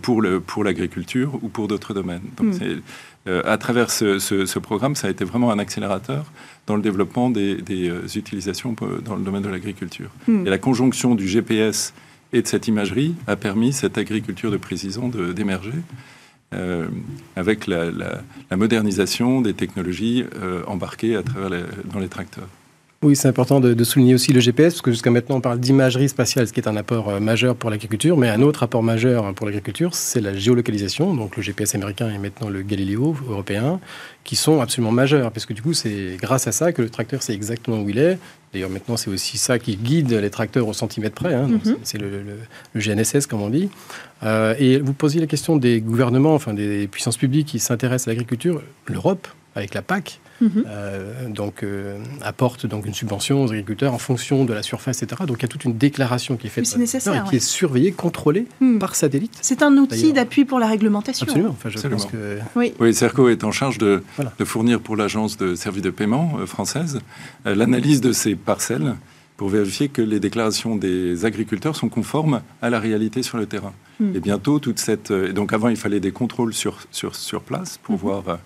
pour, 0.02 0.20
le, 0.20 0.40
pour 0.40 0.64
l'agriculture 0.64 1.38
ou 1.42 1.48
pour 1.48 1.68
d'autres 1.68 1.94
domaines. 1.94 2.22
Donc, 2.36 2.54
mm. 2.60 3.42
à 3.44 3.56
travers 3.58 3.90
ce, 3.90 4.18
ce, 4.18 4.44
ce, 4.46 4.58
programme, 4.58 4.96
ça 4.96 5.06
a 5.06 5.10
été 5.10 5.24
vraiment 5.24 5.52
un 5.52 5.58
accélérateur 5.60 6.32
dans 6.66 6.74
le 6.74 6.82
développement 6.82 7.30
des, 7.30 7.56
des 7.56 7.92
utilisations 8.16 8.74
dans 9.04 9.14
le 9.14 9.22
domaine 9.22 9.42
de 9.42 9.48
l'agriculture. 9.48 10.10
Mm. 10.26 10.46
Et 10.46 10.50
la 10.50 10.58
conjonction 10.58 11.14
du 11.14 11.28
GPS 11.28 11.92
et 12.32 12.42
de 12.42 12.46
cette 12.46 12.68
imagerie 12.68 13.14
a 13.26 13.36
permis 13.36 13.72
cette 13.72 13.98
agriculture 13.98 14.50
de 14.50 14.56
précision 14.56 15.08
d'émerger. 15.08 15.72
Euh, 16.54 16.86
avec 17.34 17.66
la, 17.66 17.90
la, 17.90 18.56
modernisation 18.56 19.40
des 19.40 19.52
technologies 19.52 20.24
euh, 20.36 20.62
embarquées 20.68 21.16
à 21.16 21.24
travers 21.24 21.66
dans 21.92 21.98
les 21.98 22.08
tracteurs. 22.08 22.48
Oui, 23.02 23.14
c'est 23.14 23.28
important 23.28 23.60
de, 23.60 23.74
de, 23.74 23.84
souligner 23.84 24.14
aussi 24.14 24.32
le 24.32 24.40
GPS, 24.40 24.72
parce 24.74 24.82
que 24.82 24.90
jusqu'à 24.90 25.10
maintenant, 25.10 25.36
on 25.36 25.40
parle 25.42 25.60
d'imagerie 25.60 26.08
spatiale, 26.08 26.48
ce 26.48 26.52
qui 26.52 26.60
est 26.60 26.68
un 26.68 26.76
apport 26.76 27.10
euh, 27.10 27.20
majeur 27.20 27.54
pour 27.54 27.68
l'agriculture, 27.68 28.16
mais 28.16 28.30
un 28.30 28.40
autre 28.40 28.62
apport 28.62 28.82
majeur 28.82 29.34
pour 29.34 29.44
l'agriculture, 29.44 29.94
c'est 29.94 30.22
la 30.22 30.34
géolocalisation. 30.34 31.14
Donc 31.14 31.36
le 31.36 31.42
GPS 31.42 31.74
américain 31.74 32.10
et 32.10 32.16
maintenant 32.16 32.48
le 32.48 32.62
Galileo 32.62 33.14
européen, 33.28 33.80
qui 34.24 34.34
sont 34.34 34.62
absolument 34.62 34.92
majeurs, 34.92 35.30
parce 35.30 35.44
que 35.44 35.52
du 35.52 35.60
coup, 35.60 35.74
c'est 35.74 36.16
grâce 36.18 36.46
à 36.46 36.52
ça 36.52 36.72
que 36.72 36.80
le 36.80 36.88
tracteur 36.88 37.22
sait 37.22 37.34
exactement 37.34 37.80
où 37.82 37.88
il 37.90 37.98
est. 37.98 38.18
D'ailleurs, 38.54 38.70
maintenant, 38.70 38.96
c'est 38.96 39.10
aussi 39.10 39.36
ça 39.36 39.58
qui 39.58 39.76
guide 39.76 40.12
les 40.12 40.30
tracteurs 40.30 40.66
au 40.66 40.72
centimètre 40.72 41.14
près. 41.14 41.34
Hein. 41.34 41.48
Mm 41.48 41.56
-hmm. 41.56 41.76
C'est 41.82 41.98
le, 41.98 42.08
le, 42.08 42.22
le, 42.72 42.80
GNSS, 42.80 43.26
comme 43.26 43.42
on 43.42 43.50
dit. 43.50 43.68
Euh, 44.22 44.54
et 44.58 44.78
vous 44.78 44.94
posiez 44.94 45.20
la 45.20 45.26
question 45.26 45.56
des 45.58 45.82
gouvernements, 45.82 46.34
enfin 46.34 46.54
des 46.54 46.88
puissances 46.88 47.18
publiques 47.18 47.48
qui 47.48 47.58
s'intéressent 47.58 48.08
à 48.08 48.12
l'agriculture. 48.12 48.62
L'Europe, 48.86 49.28
avec 49.54 49.74
la 49.74 49.82
PAC, 49.82 50.20
Mmh. 50.40 50.48
Euh, 50.66 51.28
donc 51.28 51.62
euh, 51.62 51.98
apporte 52.20 52.66
donc 52.66 52.86
une 52.86 52.94
subvention 52.94 53.42
aux 53.42 53.48
agriculteurs 53.52 53.94
en 53.94 53.98
fonction 53.98 54.44
de 54.44 54.52
la 54.52 54.62
surface, 54.62 55.02
etc. 55.02 55.22
Donc 55.26 55.38
il 55.38 55.42
y 55.42 55.44
a 55.46 55.48
toute 55.48 55.64
une 55.64 55.76
déclaration 55.76 56.36
qui 56.36 56.48
est 56.48 56.50
faite, 56.50 56.76
nécessaire, 56.76 57.14
non, 57.14 57.24
qui 57.24 57.30
ouais. 57.30 57.36
est 57.36 57.40
surveillée, 57.40 57.92
contrôlée 57.92 58.46
mmh. 58.60 58.78
par 58.78 58.94
satellite. 58.94 59.38
C'est 59.40 59.62
un 59.62 59.76
outil 59.76 60.12
d'appui 60.12 60.44
pour 60.44 60.58
la 60.58 60.66
réglementation. 60.66 61.26
Absolument. 61.26 61.50
Enfin, 61.50 61.70
je 61.70 61.76
Absolument. 61.76 62.00
pense 62.00 62.10
que 62.10 62.38
oui. 62.54 62.74
oui, 62.78 62.94
Serco 62.94 63.28
est 63.28 63.44
en 63.44 63.52
charge 63.52 63.78
de, 63.78 64.02
voilà. 64.16 64.32
de 64.38 64.44
fournir 64.44 64.80
pour 64.80 64.96
l'agence 64.96 65.36
de 65.36 65.54
services 65.54 65.82
de 65.82 65.90
paiement 65.90 66.36
euh, 66.38 66.46
française 66.46 67.00
euh, 67.46 67.54
l'analyse 67.54 68.00
de 68.00 68.12
ces 68.12 68.34
parcelles 68.34 68.94
pour 69.36 69.48
vérifier 69.48 69.88
que 69.88 70.02
les 70.02 70.20
déclarations 70.20 70.76
des 70.76 71.24
agriculteurs 71.24 71.76
sont 71.76 71.88
conformes 71.88 72.40
à 72.62 72.70
la 72.70 72.80
réalité 72.80 73.22
sur 73.22 73.36
le 73.36 73.46
terrain. 73.46 73.74
Mmh. 74.00 74.16
Et 74.16 74.20
bientôt, 74.20 74.58
toute 74.58 74.78
cette... 74.78 75.10
Et 75.10 75.34
donc 75.34 75.52
avant, 75.52 75.68
il 75.68 75.76
fallait 75.76 76.00
des 76.00 76.10
contrôles 76.10 76.54
sur, 76.54 76.78
sur, 76.90 77.14
sur 77.14 77.42
place 77.42 77.78
pour 77.82 77.96
voir 77.96 78.38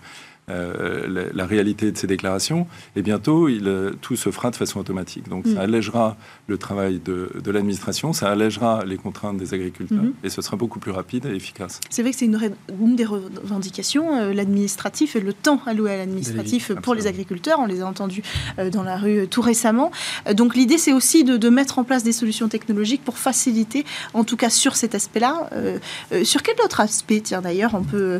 euh, 0.51 1.07
la, 1.07 1.23
la, 1.33 1.45
réalité 1.45 1.91
de 1.91 1.97
ces 1.97 2.07
déclarations. 2.07 2.67
Et 2.95 3.01
bientôt, 3.01 3.47
il, 3.47 3.67
euh, 3.67 3.91
tout 4.01 4.15
se 4.15 4.29
fera 4.31 4.51
de 4.51 4.55
façon 4.55 4.79
automatique. 4.79 5.29
Donc, 5.29 5.45
mm. 5.45 5.55
ça 5.55 5.61
allègera 5.61 6.17
le 6.47 6.57
travail 6.57 6.99
de, 7.03 7.31
de 7.43 7.51
l'administration, 7.51 8.13
ça 8.13 8.29
allègera 8.29 8.83
les 8.85 8.97
contraintes 8.97 9.37
des 9.37 9.53
agriculteurs, 9.53 10.03
mm 10.03 10.09
-hmm. 10.09 10.25
et 10.25 10.29
ce 10.29 10.41
sera 10.41 10.57
beaucoup 10.57 10.79
plus 10.79 10.91
rapide 10.91 11.25
et 11.25 11.35
efficace. 11.35 11.79
C'est 11.89 12.01
vrai 12.01 12.11
que 12.11 12.17
c'est 12.17 12.25
une, 12.25 12.39
une, 12.85 12.95
des 12.95 13.05
revendications, 13.05 14.07
euh, 14.15 14.33
l'administratif 14.33 15.15
et 15.15 15.21
le 15.29 15.33
temps 15.33 15.59
alloué 15.65 15.89
à 15.95 15.97
l'administratif 15.97 16.63
pour 16.67 16.77
Absolument. 16.77 17.01
les 17.01 17.07
agriculteurs. 17.13 17.57
On 17.65 17.69
les 17.73 17.81
a 17.81 17.87
entendus 17.93 18.23
euh, 18.23 18.69
dans 18.75 18.83
la 18.91 18.97
rue 19.03 19.27
tout 19.33 19.41
récemment. 19.53 19.89
Donc, 20.39 20.49
l'idée, 20.59 20.79
c'est 20.83 20.93
aussi 20.99 21.19
de, 21.29 21.35
de, 21.45 21.49
mettre 21.59 21.75
en 21.79 21.85
place 21.89 22.03
des 22.09 22.15
solutions 22.21 22.49
technologiques 22.55 23.03
pour 23.09 23.17
faciliter, 23.29 23.81
en 24.13 24.23
tout 24.29 24.37
cas 24.41 24.51
sur 24.63 24.73
cet 24.81 24.93
aspect-là. 24.99 25.33
sur 26.31 26.41
quel 26.45 26.57
autre 26.65 26.79
aspect, 26.89 27.21
tiens, 27.27 27.41
d'ailleurs, 27.47 27.73
on 27.81 27.85
peut 27.95 28.19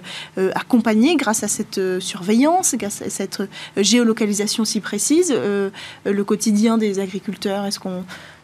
accompagner 0.63 1.11
grâce 1.23 1.41
à 1.47 1.50
cette 1.57 1.81
surveillance, 2.22 2.75
cette 2.90 3.42
géolocalisation 3.78 4.63
si 4.66 4.80
précise, 4.80 5.34
euh, 5.36 5.70
le 6.06 6.24
quotidien 6.24 6.78
des 6.78 7.00
agriculteurs 7.00 7.66
Est-ce 7.66 7.80
qu'on 7.80 8.04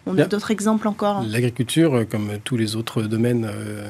on 0.09 0.17
a 0.17 0.23
d'autres 0.25 0.51
exemples 0.51 0.87
encore 0.87 1.21
L'agriculture, 1.27 2.05
comme 2.09 2.29
tous 2.45 2.55
les 2.55 2.77
autres 2.77 3.01
domaines 3.01 3.45
euh, 3.45 3.89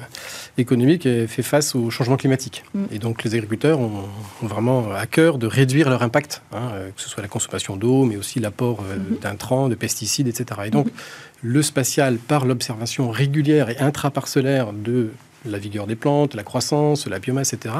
économiques, 0.57 1.03
fait 1.27 1.43
face 1.43 1.75
au 1.75 1.91
changement 1.91 2.17
climatique. 2.17 2.63
Mm. 2.73 2.83
Et 2.91 2.97
donc 2.97 3.23
les 3.23 3.35
agriculteurs 3.35 3.79
ont, 3.79 4.05
ont, 4.41 4.47
vraiment 4.47 4.91
à 4.93 5.05
cœur 5.05 5.37
de 5.37 5.45
réduire 5.45 5.89
leur 5.91 6.01
impact, 6.01 6.41
hein, 6.51 6.71
que 6.95 7.01
ce 7.01 7.07
soit 7.07 7.21
la 7.21 7.29
consommation 7.29 7.77
d'eau, 7.77 8.03
mais 8.03 8.17
aussi 8.17 8.39
l'apport 8.39 8.79
euh, 8.81 8.95
mm 8.95 8.99
-hmm. 8.99 9.21
d'intrants, 9.21 9.69
de 9.69 9.75
pesticides, 9.75 10.27
etc. 10.27 10.43
Et 10.65 10.71
donc 10.71 10.87
mm 10.87 10.89
-hmm. 10.89 11.53
le 11.55 11.61
spatial, 11.61 12.17
par 12.33 12.41
l'observation 12.49 13.05
régulière 13.21 13.67
et 13.73 13.77
intraparcellaire 13.89 14.67
de 14.73 14.97
la 15.45 15.57
vigueur 15.57 15.85
des 15.87 15.95
plantes, 15.95 16.33
la 16.35 16.43
croissance, 16.43 17.07
la 17.07 17.19
biomasse, 17.19 17.53
etc., 17.53 17.75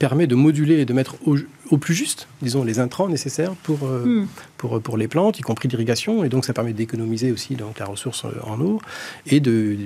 permet 0.00 0.26
de 0.26 0.34
moduler 0.34 0.80
et 0.80 0.84
de 0.86 0.94
mettre 0.94 1.14
au, 1.26 1.36
au 1.70 1.76
plus 1.76 1.94
juste, 1.94 2.26
disons, 2.42 2.64
les 2.64 2.80
intrants 2.80 3.08
nécessaires 3.08 3.52
pour, 3.62 3.84
euh, 3.84 4.22
mm. 4.22 4.28
pour, 4.56 4.80
pour 4.80 4.96
les 4.96 5.06
plantes, 5.06 5.38
y 5.38 5.42
compris 5.42 5.68
l'irrigation. 5.68 6.24
Et 6.24 6.28
donc, 6.30 6.44
ça 6.46 6.52
permet 6.52 6.72
d'économiser 6.72 7.30
aussi 7.30 7.54
donc, 7.54 7.78
la 7.78 7.84
ressource 7.84 8.24
en 8.44 8.60
eau 8.60 8.80
et 9.26 9.40
de 9.40 9.76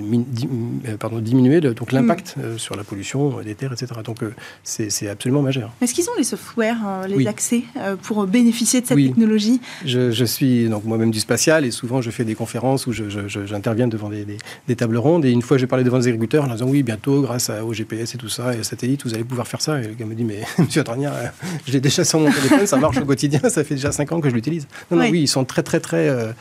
euh, 0.87 0.97
pardon, 0.97 1.19
diminuer 1.19 1.59
le, 1.59 1.73
donc 1.73 1.91
l'impact 1.91 2.35
mm. 2.37 2.41
euh, 2.41 2.57
sur 2.57 2.75
la 2.75 2.83
pollution 2.83 3.41
des 3.43 3.55
terres, 3.55 3.73
etc. 3.73 3.91
Donc, 4.03 4.23
euh, 4.23 4.33
c'est 4.63 5.09
absolument 5.09 5.41
majeur. 5.41 5.71
Est-ce 5.81 5.93
qu'ils 5.93 6.09
ont 6.09 6.15
les 6.17 6.23
softwares, 6.23 6.87
euh, 6.87 7.07
les 7.07 7.17
oui. 7.17 7.27
accès 7.27 7.63
euh, 7.77 7.97
pour 7.97 8.25
bénéficier 8.25 8.81
de 8.81 8.87
cette 8.87 8.95
oui. 8.95 9.07
technologie? 9.07 9.59
Je, 9.85 10.11
je, 10.11 10.25
suis 10.25 10.69
donc 10.69 10.85
moi-même 10.85 11.11
du 11.11 11.19
spatial 11.19 11.65
et 11.65 11.71
souvent 11.71 12.01
je 12.01 12.09
fais 12.09 12.23
des 12.23 12.35
conférences 12.35 12.87
où 12.87 12.93
j'interviens 12.93 13.87
devant 13.87 14.09
des, 14.09 14.23
des, 14.23 14.37
des, 14.67 14.75
tables 14.77 14.97
rondes. 14.97 15.25
Et 15.25 15.31
une 15.31 15.41
fois, 15.41 15.57
je 15.57 15.65
parlais 15.65 15.83
devant 15.83 15.99
des 15.99 16.07
agriculteurs 16.07 16.45
en 16.45 16.53
disant 16.53 16.67
oui, 16.67 16.83
bientôt, 16.83 17.21
grâce 17.21 17.49
à, 17.49 17.65
au 17.65 17.73
GPS 17.73 18.15
et 18.15 18.17
tout 18.17 18.29
ça, 18.29 18.55
et 18.55 18.59
au 18.59 18.63
satellite, 18.63 19.03
vous 19.03 19.13
allez 19.13 19.25
pouvoir 19.25 19.47
faire 19.47 19.61
ça. 19.61 19.81
Et 19.81 19.87
le 19.87 20.04
gars 20.05 20.09
me 20.09 20.15
dit 20.15 20.23
mais 20.23 20.43
monsieur 20.63 20.81
Adrania, 20.81 21.33
j'ai 21.67 21.79
déjà 21.79 22.03
sur 22.03 22.19
mon 22.19 22.31
téléphone, 22.31 22.67
ça 22.67 22.77
marche 22.77 22.97
au 22.97 23.05
quotidien, 23.05 23.39
ça 23.49 23.63
fait 23.63 23.75
déjà 23.75 23.91
5 23.91 24.11
ans 24.11 24.21
que 24.21 24.29
je 24.29 24.35
l'utilise. 24.35 24.67
Non, 24.91 24.97
oui. 24.97 25.05
non, 25.05 25.11
oui, 25.11 25.21
ils 25.21 25.27
sont 25.27 25.45
très, 25.45 25.63
très, 25.63 25.79
très. 25.79 26.07
Euh, 26.07 26.15
euh, 26.15 26.31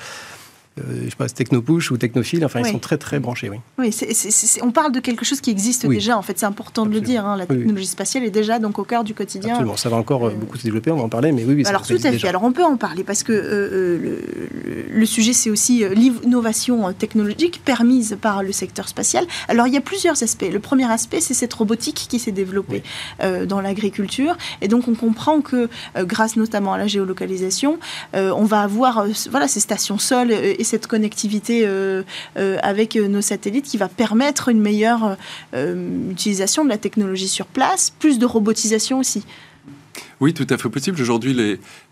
je 0.76 1.08
sais 1.08 1.16
pas, 1.16 1.28
technopush 1.28 1.92
ou 1.92 1.96
technophile, 1.96 2.44
enfin, 2.44 2.60
oui. 2.60 2.68
ils 2.68 2.72
sont 2.72 2.80
très, 2.80 2.98
très 2.98 3.20
branchés, 3.20 3.48
oui. 3.48 3.58
Oui, 3.78 3.92
c 3.92 4.06
est, 4.06 4.14
c 4.14 4.58
est, 4.58 4.62
on 4.62 4.72
parle 4.72 4.90
de 4.90 4.98
quelque 4.98 5.24
chose 5.24 5.40
qui 5.40 5.50
existe 5.50 5.84
oui. 5.84 5.96
déjà, 5.96 6.18
en 6.18 6.22
fait, 6.22 6.36
c'est 6.36 6.46
important 6.46 6.82
Absolument. 6.82 7.00
de 7.00 7.06
le 7.06 7.12
dire. 7.12 7.26
Hein. 7.26 7.36
La 7.36 7.46
technologie 7.46 7.86
spatiale 7.86 8.24
est 8.24 8.30
déjà 8.30 8.58
donc 8.58 8.80
au 8.80 8.84
cœur 8.84 9.04
du 9.04 9.14
quotidien. 9.14 9.52
Absolument, 9.52 9.76
ça 9.76 9.88
va 9.88 9.96
encore 9.96 10.26
euh... 10.26 10.30
beaucoup 10.30 10.58
se 10.58 10.64
développer, 10.64 10.90
on 10.90 10.96
va 10.96 11.04
en 11.04 11.08
parler, 11.08 11.30
mais 11.30 11.44
oui, 11.44 11.54
oui 11.54 11.66
Alors, 11.66 11.86
tout 11.86 11.94
à 11.94 11.98
fait. 11.98 12.10
Déjà. 12.12 12.28
Alors, 12.28 12.42
on 12.42 12.52
peut 12.52 12.64
en 12.64 12.76
parler 12.76 13.04
parce 13.04 13.22
que 13.22 13.32
euh, 13.32 13.98
le, 13.98 14.88
le, 14.92 15.06
sujet, 15.06 15.32
c'est 15.32 15.48
aussi 15.48 15.84
l'innovation 15.94 16.92
technologique 16.92 17.62
permise 17.64 18.16
par 18.20 18.42
le 18.42 18.50
secteur 18.50 18.88
spatial. 18.88 19.26
Alors, 19.48 19.68
il 19.68 19.74
y 19.74 19.76
a 19.76 19.80
plusieurs 19.80 20.20
aspects. 20.24 20.48
Le 20.50 20.60
premier 20.60 20.90
aspect, 20.90 21.20
c'est 21.20 21.34
cette 21.34 21.54
robotique 21.54 22.06
qui 22.08 22.18
s'est 22.18 22.32
développée 22.32 22.82
dans 23.46 23.60
l'agriculture. 23.60 24.36
Et 24.60 24.68
donc, 24.68 24.88
on 24.88 24.94
comprend 24.94 25.40
que, 25.40 25.68
grâce 26.00 26.36
notamment 26.36 26.72
à 26.72 26.78
la 26.78 26.88
géolocalisation, 26.88 27.78
on 28.12 28.44
va 28.44 28.62
avoir 28.62 29.06
voilà, 29.30 29.46
ces 29.46 29.60
stations 29.60 29.98
sol 29.98 30.32
et 30.32 30.63
et 30.64 30.66
cette 30.66 30.86
connectivité 30.86 31.62
euh, 31.66 32.02
euh, 32.38 32.56
avec 32.62 32.96
nos 32.96 33.20
satellites 33.20 33.66
qui 33.66 33.76
va 33.76 33.88
permettre 33.88 34.48
une 34.48 34.60
meilleure 34.60 35.18
euh, 35.54 36.10
utilisation 36.10 36.64
de 36.64 36.70
la 36.70 36.78
technologie 36.78 37.28
sur 37.28 37.44
place, 37.44 37.90
plus 37.90 38.18
de 38.18 38.24
robotisation 38.24 38.98
aussi. 38.98 39.24
Oui, 40.20 40.32
tout 40.32 40.46
à 40.48 40.56
fait 40.56 40.70
possible. 40.70 41.00
Aujourd'hui, 41.00 41.34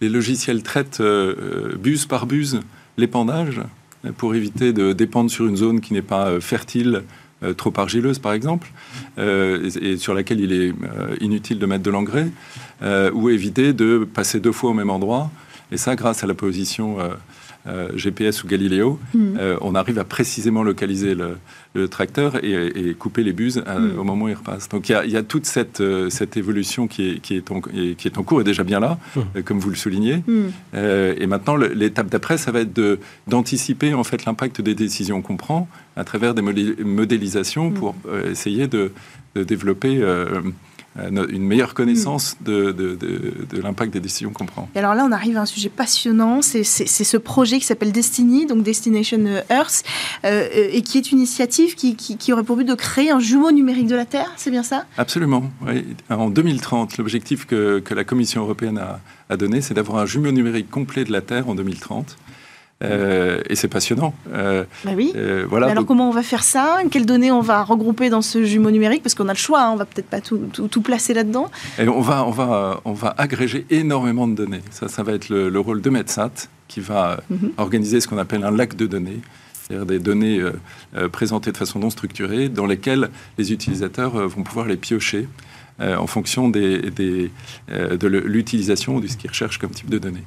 les, 0.00 0.08
logiciels 0.08 0.62
traitent 0.62 1.00
euh, 1.00 1.76
buse 1.76 2.06
par 2.06 2.26
buse 2.26 2.61
l'épandage 2.96 3.61
pour 4.16 4.35
éviter 4.35 4.72
de 4.72 4.92
dépendre 4.92 5.30
sur 5.30 5.46
une 5.46 5.56
zone 5.56 5.80
qui 5.80 5.92
n'est 5.92 6.02
pas 6.02 6.40
fertile, 6.40 7.02
euh, 7.44 7.54
trop 7.54 7.72
argileuse 7.76 8.20
par 8.20 8.35
exemple, 8.35 8.70
euh, 9.18 9.68
et, 9.80 9.96
sur 9.96 10.14
laquelle 10.14 10.38
il 10.38 10.52
est 10.52 10.70
euh, 10.70 11.16
inutile 11.20 11.58
de 11.58 11.66
mettre 11.66 11.82
de 11.82 11.90
l'engrais, 11.90 12.28
ou 13.12 13.30
éviter 13.30 13.72
de 13.72 14.06
passer 14.12 14.40
deux 14.40 14.52
fois 14.52 14.70
au 14.70 14.74
même 14.74 14.90
endroit. 14.90 15.30
Et 15.70 15.76
ça, 15.76 15.94
grâce 15.94 16.24
à 16.24 16.26
la 16.26 16.35
position 16.35 16.98
euh, 17.66 17.88
GPS 17.96 18.42
ou 18.42 18.48
Galileo, 18.48 18.98
mmh. 19.14 19.37
euh, 19.38 19.57
on 19.61 19.77
arrive 19.77 19.98
à 19.98 20.05
précisément 20.05 20.64
localiser 20.64 21.14
le, 21.14 21.37
le 21.75 21.87
tracteur 21.87 22.44
et, 22.44 22.51
et, 22.75 22.94
couper 22.94 23.22
les 23.22 23.33
buses 23.33 23.62
à, 23.66 23.79
mmh. 23.79 23.98
au 23.98 24.05
moment 24.05 24.25
où 24.25 24.29
il 24.29 24.35
repasse. 24.35 24.68
Donc 24.68 24.88
il 24.88 24.92
y 24.92 24.94
a, 24.96 25.05
il 25.05 25.12
y 25.12 25.16
a 25.16 25.22
toute 25.22 25.46
cette, 25.46 25.81
euh, 25.81 26.11
cette 26.11 26.37
évolution 26.37 26.88
qui 26.88 27.11
est, 27.11 27.20
qui, 27.20 27.37
est 27.37 27.51
en, 27.53 27.61
qui 27.61 27.96
est 28.05 28.18
en 28.18 28.22
cours 28.25 28.40
et 28.40 28.44
déjà 28.44 28.64
bien 28.64 28.81
là, 28.81 28.98
mmh. 29.14 29.42
comme 29.44 29.61
vous 29.61 29.70
le 29.70 29.77
soulignez. 29.77 30.25
et 30.75 31.27
maintenant, 31.27 31.55
l'étape 31.57 32.09
d'après, 32.09 32.37
ça 32.37 32.51
va 32.51 32.61
être 32.61 32.98
d'anticiper 33.29 33.94
en 33.94 34.03
fait 34.03 34.25
l'impact 34.25 34.61
des 34.61 34.75
décisions 34.75 35.22
qu'on 35.22 35.37
prend 35.37 35.68
à 35.94 36.05
travers 36.05 36.35
des 36.35 36.42
modélisations 36.42 37.70
pour 37.70 37.94
essayer 38.29 38.66
de, 38.66 38.92
de 39.35 39.44
développer 39.44 39.98
euh, 40.01 40.40
une 40.96 41.42
meilleure 41.42 41.74
connaissance 41.74 42.37
mm. 42.40 42.44
de, 42.44 42.72
de, 42.72 42.94
de, 42.94 43.35
de 43.50 43.62
l'impact 43.62 43.92
des 43.92 44.00
décisions 44.00 44.33
qu'on 44.33 44.46
prend. 44.46 44.68
Et 44.74 44.78
alors 44.78 44.94
là, 44.94 45.05
on 45.09 45.12
arrive 45.12 45.37
à 45.37 45.42
un 45.42 45.46
sujet 45.46 45.68
passionnant, 45.68 46.42
c'est 46.42 46.64
ce 46.64 47.16
projet 47.16 47.59
qui 47.59 47.64
s'appelle 47.64 47.92
Destiny, 47.92 48.46
donc 48.46 48.62
Destination 48.62 49.24
Earth, 49.50 49.85
euh, 50.24 50.48
et 50.52 50.83
qui 50.83 50.98
est 50.98 51.11
une 51.11 51.18
initiative 51.18 51.74
qui, 51.74 51.96
qui, 51.96 52.16
qui, 52.16 52.33
aurait 52.33 52.44
pour 52.44 52.57
but 52.57 52.64
de 52.64 52.74
créer 52.74 53.11
un 53.11 53.20
jumeau 53.20 53.52
numérique 53.52 53.87
de 53.87 53.96
la 53.96 54.05
Terre, 54.05 54.33
c'est 54.37 54.50
bien 54.50 54.62
ça? 54.62 54.87
Absolument. 54.98 55.50
Oui. 55.66 55.85
En 56.11 56.31
2030, 56.31 56.98
l'objectif 56.98 57.46
que, 57.46 57.78
que, 57.78 57.94
la 57.94 58.05
Commission 58.05 58.42
européenne 58.42 58.78
a, 58.78 59.00
a 59.28 59.37
donné, 59.37 59.61
c'est 59.61 59.74
d'avoir 59.74 60.02
un 60.02 60.07
jumeau 60.07 60.33
numérique 60.33 60.70
complet 60.70 61.05
de 61.05 61.12
la 61.12 61.20
Terre 61.20 61.48
en 61.48 61.55
2030. 61.55 62.16
Euh, 62.82 63.40
et 63.48 63.54
c'est 63.54 63.68
passionnant. 63.68 64.14
Euh, 64.32 64.64
bah 64.84 64.92
oui. 64.96 65.12
Euh, 65.14 65.46
voilà. 65.48 65.66
Mais 65.66 65.72
alors, 65.72 65.84
donc... 65.84 65.88
comment 65.88 66.08
on 66.08 66.12
va 66.12 66.22
faire 66.22 66.42
ça? 66.42 66.78
Quelles 66.90 67.06
données 67.06 67.30
on 67.30 67.40
va 67.40 67.62
regrouper 67.62 68.10
dans 68.10 68.22
ce 68.22 68.44
jumeau 68.44 68.70
numérique? 68.70 69.02
Parce 69.02 69.14
qu'on 69.14 69.28
a 69.28 69.32
le 69.32 69.38
choix, 69.38 69.62
hein, 69.62 69.70
on 69.72 69.76
va 69.76 69.84
peut-être 69.84 70.08
pas 70.08 70.20
tout, 70.20 70.38
tout, 70.52 70.68
tout 70.68 70.82
placer 70.82 71.14
là-dedans. 71.14 71.50
On 71.78 72.00
va, 72.00 72.24
on, 72.24 72.30
va, 72.30 72.80
on 72.84 72.92
va 72.92 73.14
agréger 73.18 73.66
énormément 73.70 74.26
de 74.26 74.34
données. 74.34 74.62
Ça, 74.70 74.88
ça 74.88 75.02
va 75.02 75.12
être 75.12 75.28
le, 75.28 75.48
le 75.48 75.60
rôle 75.60 75.80
de 75.80 75.90
MedSat 75.90 76.48
qui 76.68 76.80
va 76.80 77.20
mm 77.30 77.36
-hmm. 77.36 77.50
organiser 77.58 78.00
ce 78.00 78.08
qu'on 78.08 78.18
appelle 78.18 78.44
un 78.44 78.50
lac 78.50 78.76
de 78.76 78.86
données 78.86 79.20
c'est-à-dire 79.62 79.86
des 79.86 80.00
données 80.00 80.40
présentées 81.12 81.52
de 81.52 81.56
façon 81.56 81.78
non 81.78 81.90
structurée, 81.90 82.48
dans 82.48 82.66
lesquelles 82.72 83.10
les 83.38 83.52
utilisateurs 83.52 84.14
vont 84.34 84.42
pouvoir 84.42 84.66
les 84.66 84.76
piocher 84.76 85.28
en 85.78 86.08
fonction 86.14 86.42
des, 86.56 86.90
de 88.02 88.08
l'utilisation 88.36 88.96
ou 88.96 89.00
de 89.00 89.06
ce 89.06 89.16
qu'ils 89.16 89.30
recherchent 89.30 89.60
comme 89.62 89.70
type 89.70 89.88
de 89.96 90.00
données. 90.06 90.26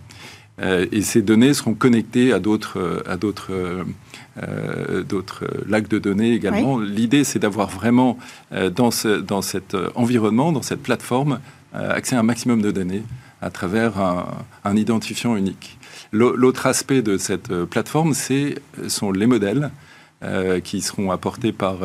Et 0.62 1.02
ces 1.02 1.22
données 1.22 1.54
seront 1.54 1.74
connectées 1.74 2.32
à 2.32 2.40
d'autres, 2.40 3.04
à 3.08 3.18
d'autres 3.18 3.52
euh, 4.44 5.02
d'autres 5.04 5.46
lacs 5.66 5.88
de 5.88 5.98
données 5.98 6.34
également. 6.34 6.78
L'idée, 6.78 7.24
c'est 7.24 7.40
d'avoir 7.40 7.70
vraiment 7.70 8.18
euh, 8.52 8.70
dans, 8.70 8.92
ce, 8.92 9.22
dans 9.22 9.42
cet 9.42 9.76
euh, 9.76 9.90
environnement, 9.96 10.52
dans 10.52 10.62
cette 10.62 10.84
plateforme, 10.84 11.40
accès 11.74 12.18
à 12.18 12.20
un 12.20 12.24
maximum 12.24 12.62
de 12.62 12.72
données 12.72 13.04
à 13.42 13.50
travers 13.50 13.98
un, 14.00 14.78
identifiant 14.78 15.36
unique. 15.36 15.78
L'autre 16.14 16.68
aspect 16.68 17.02
de 17.02 17.18
cette 17.18 17.54
plateforme, 17.66 18.14
c'est 18.14 18.56
sont 18.88 19.12
les 19.12 19.28
modèles 19.28 19.72
qui 20.64 20.82
seront 20.82 21.12
apportés 21.12 21.52
par 21.52 21.78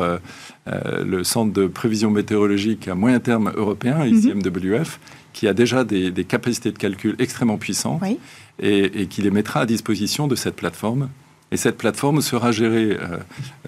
le 0.67 1.23
Centre 1.23 1.53
de 1.53 1.67
prévision 1.67 2.09
météorologique 2.09 2.87
à 2.87 2.95
moyen 2.95 3.19
terme 3.19 3.51
européen, 3.55 4.03
mhm. 4.05 4.41
qui 5.33 5.47
a 5.47 5.53
déjà 5.53 5.83
des, 5.83 6.25
capacités 6.27 6.71
de 6.71 6.77
calcul 6.77 7.15
extrêmement 7.19 7.57
puissantes 7.57 8.01
et, 8.59 9.01
et, 9.01 9.07
qui 9.07 9.21
les 9.21 9.31
mettra 9.31 9.61
à 9.61 9.65
disposition 9.65 10.27
de 10.27 10.35
cette 10.35 10.55
plateforme. 10.55 11.09
Et 11.51 11.57
cette 11.57 11.77
plateforme 11.77 12.21
sera 12.21 12.51
gérée 12.51 12.97
euh, 12.97 13.17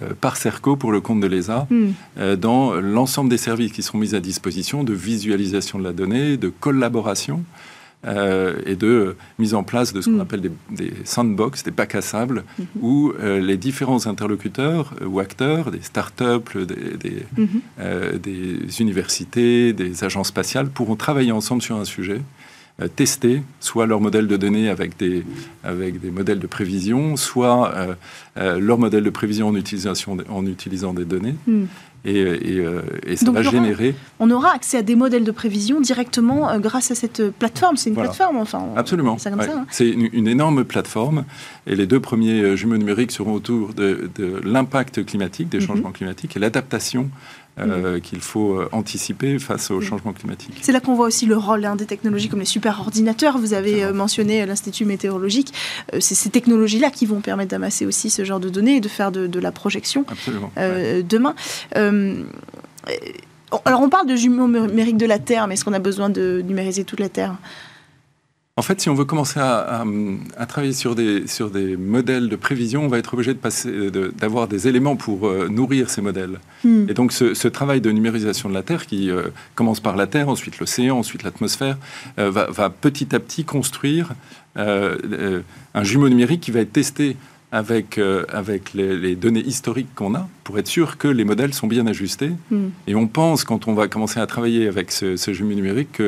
euh, 0.01 0.13
par 0.19 0.37
CERCO 0.37 0.77
pour 0.77 0.91
le 0.91 1.01
compte 1.01 1.19
de 1.19 1.27
l'ESA 1.27 1.67
euh, 2.17 2.35
dans 2.37 2.75
l'ensemble 2.75 3.29
des 3.29 3.37
services 3.37 3.73
qui 3.73 3.83
seront 3.83 3.97
mis 3.97 4.15
à 4.15 4.21
disposition 4.21 4.85
de 4.85 4.93
visualisation 4.93 5.79
de 5.79 5.83
la 5.83 5.91
donnée, 5.91 6.37
de 6.37 6.47
collaboration 6.47 7.43
et 8.05 8.75
de 8.75 9.15
mise 9.39 9.53
en 9.53 9.63
place 9.63 9.93
de 9.93 10.01
ce 10.01 10.09
qu'on 10.09 10.17
hmm. 10.17 10.21
appelle 10.21 10.51
des, 10.71 10.93
sandbox, 11.05 11.63
des 11.63 11.71
bacs 11.71 11.95
à 11.95 12.01
sable, 12.01 12.43
hmm. 12.59 12.63
où 12.81 13.13
les 13.19 13.57
différents 13.57 14.07
interlocuteurs 14.07 14.93
ou 15.05 15.19
acteurs, 15.19 15.71
des 15.71 15.81
start-up, 15.81 16.49
des, 16.57 17.25
des 18.19 18.81
universités, 18.81 19.73
des 19.73 20.03
agences 20.03 20.27
spatiales, 20.27 20.69
pourront 20.69 20.95
travailler 20.95 21.31
ensemble 21.31 21.61
sur 21.61 21.77
un 21.77 21.85
sujet 21.85 22.21
euh, 22.81 22.87
tester 22.87 23.43
soit 23.59 23.85
leur 23.85 24.01
modèle 24.01 24.25
de 24.25 24.35
données 24.35 24.67
avec 24.67 24.97
des, 24.97 25.23
avec 25.63 26.01
des 26.01 26.09
modèles 26.09 26.39
de 26.39 26.47
prévision, 26.47 27.15
soit 27.17 27.71
euh, 27.71 27.93
euh, 28.37 28.59
leur 28.59 28.79
modèle 28.79 29.03
de 29.03 29.11
prévision 29.11 29.49
en, 29.49 29.55
utilisation, 29.55 30.17
en 30.27 30.45
utilisant 30.47 30.91
des 30.91 31.05
données. 31.05 31.35
Hmm. 31.45 31.65
Et, 32.05 32.19
et, 33.07 33.15
ça 33.15 33.31
va 33.31 33.41
générer. 33.43 33.95
On 34.19 34.29
aura 34.29 34.53
accès 34.53 34.77
à 34.77 34.81
des 34.81 34.95
modèles 34.95 35.23
de 35.23 35.31
prévision 35.31 35.79
directement 35.79 36.57
grâce 36.59 36.91
à 36.91 36.95
cette 36.95 37.29
plateforme. 37.31 37.77
C'est 37.77 37.89
une 37.89 37.95
plateforme, 37.95 38.37
enfin. 38.37 38.65
Absolument. 38.75 39.17
Hein. 39.25 39.65
C'est 39.69 39.89
une, 39.89 40.27
énorme 40.27 40.65
plateforme. 40.65 41.23
Et 41.65 41.75
les 41.75 41.87
deux 41.87 41.99
premiers 41.99 42.57
jumeaux 42.57 42.77
numériques 42.77 43.11
seront 43.11 43.33
autour 43.33 43.73
de, 43.73 44.09
de 44.15 44.41
l'impact 44.43 45.05
climatique, 45.05 45.49
des 45.49 45.59
mhm. 45.59 45.67
changements 45.67 45.91
climatiques 45.91 46.35
et 46.35 46.39
l'adaptation 46.39 47.09
euh, 47.59 47.99
qu'il 47.99 48.19
faut 48.19 48.55
euh, 48.55 48.67
anticiper 48.71 49.37
face 49.37 49.69
au 49.69 49.79
changement 49.79 50.11
climatique. 50.11 50.57
C'est 50.63 50.71
là 50.71 50.79
qu'on 50.79 50.95
voit 50.95 51.05
aussi 51.05 51.27
le 51.27 51.37
rôle 51.37 51.63
hein, 51.65 51.75
des 51.75 51.85
technologies 51.85 52.27
comme 52.27 52.39
les 52.39 52.45
superordinateurs. 52.45 53.37
Vous 53.37 53.53
avez 53.53 53.83
euh, 53.83 53.93
mentionné 53.93 54.43
l'Institut 54.43 54.85
météorologique. 54.85 55.53
c'est 55.99 56.15
ces 56.15 56.31
technologies-là 56.31 56.89
qui 56.89 57.05
vont 57.05 57.21
permettre 57.21 57.51
d'amasser 57.51 57.85
aussi 57.85 58.09
ce 58.09 58.25
genre 58.25 58.39
de 58.39 58.49
données 58.49 58.77
et 58.77 58.81
de 58.81 58.87
faire 58.87 59.11
de, 59.11 59.39
la 59.39 59.51
projection 59.51 60.03
demain. 60.57 61.35
alors 63.65 63.81
on 63.81 63.89
parle 63.89 64.07
de 64.07 64.15
jumeaux 64.15 64.47
numériques 64.47 64.97
de 64.97 65.05
la 65.05 65.19
Terre, 65.19 65.45
mais 65.47 65.53
est-ce 65.53 65.63
qu'on 65.63 65.73
a 65.73 65.79
besoin 65.79 66.09
de 66.09 66.41
numériser 66.43 66.85
toute 66.85 66.99
la 66.99 67.09
Terre? 67.09 67.35
En 68.55 68.61
fait, 68.61 68.79
si 68.79 68.87
on 68.89 68.93
veut 68.93 69.05
commencer 69.05 69.39
à, 69.39 69.83
travailler 70.47 70.73
sur 70.73 70.93
des, 70.93 71.25
sur 71.25 71.49
des 71.49 71.75
modèles 71.75 72.29
de 72.29 72.35
prévision, 72.35 72.85
on 72.85 72.87
va 72.87 72.99
être 72.99 73.15
obligé 73.15 73.33
de 73.33 73.39
passer, 73.39 73.89
d'avoir 74.15 74.47
des 74.47 74.67
éléments 74.67 74.95
pour 74.95 75.27
euh, 75.27 75.47
nourrir 75.49 75.89
ces 75.89 76.03
modèles. 76.03 76.39
Hmm. 76.63 76.85
Et 76.87 76.93
donc, 76.93 77.13
ce, 77.13 77.47
travail 77.47 77.81
de 77.81 77.89
numérisation 77.89 78.49
de 78.49 78.53
la 78.53 78.61
Terre, 78.61 78.85
qui 78.85 79.09
euh, 79.09 79.23
commence 79.55 79.79
par 79.79 79.95
la 79.95 80.05
Terre, 80.05 80.29
ensuite 80.29 80.59
l'océan, 80.59 80.99
ensuite 80.99 81.23
l'atmosphère, 81.23 81.77
euh, 82.19 82.29
va, 82.29 82.69
petit 82.69 83.15
à 83.15 83.19
petit 83.19 83.43
construire 83.43 84.13
un 84.55 85.83
jumeau 85.83 86.07
numérique 86.09 86.41
qui 86.41 86.51
va 86.51 86.59
être 86.59 86.73
testé 86.73 87.17
avec, 87.51 87.99
avec 88.31 88.75
les, 88.75 89.15
données 89.15 89.41
historiques 89.43 89.95
qu'on 89.95 90.13
a 90.13 90.27
pour 90.43 90.59
être 90.59 90.67
sûr 90.67 90.99
que 90.99 91.07
les 91.07 91.23
modèles 91.23 91.55
sont 91.55 91.65
bien 91.65 91.87
ajustés. 91.87 92.33
Hmm. 92.51 92.67
Et 92.85 92.93
on 92.93 93.07
pense, 93.07 93.45
quand 93.45 93.67
on 93.67 93.73
va 93.73 93.87
commencer 93.87 94.19
à 94.19 94.27
travailler 94.27 94.67
avec 94.67 94.91
ce, 94.91 95.15
ce 95.15 95.33
jumeau 95.33 95.55
numérique, 95.55 96.03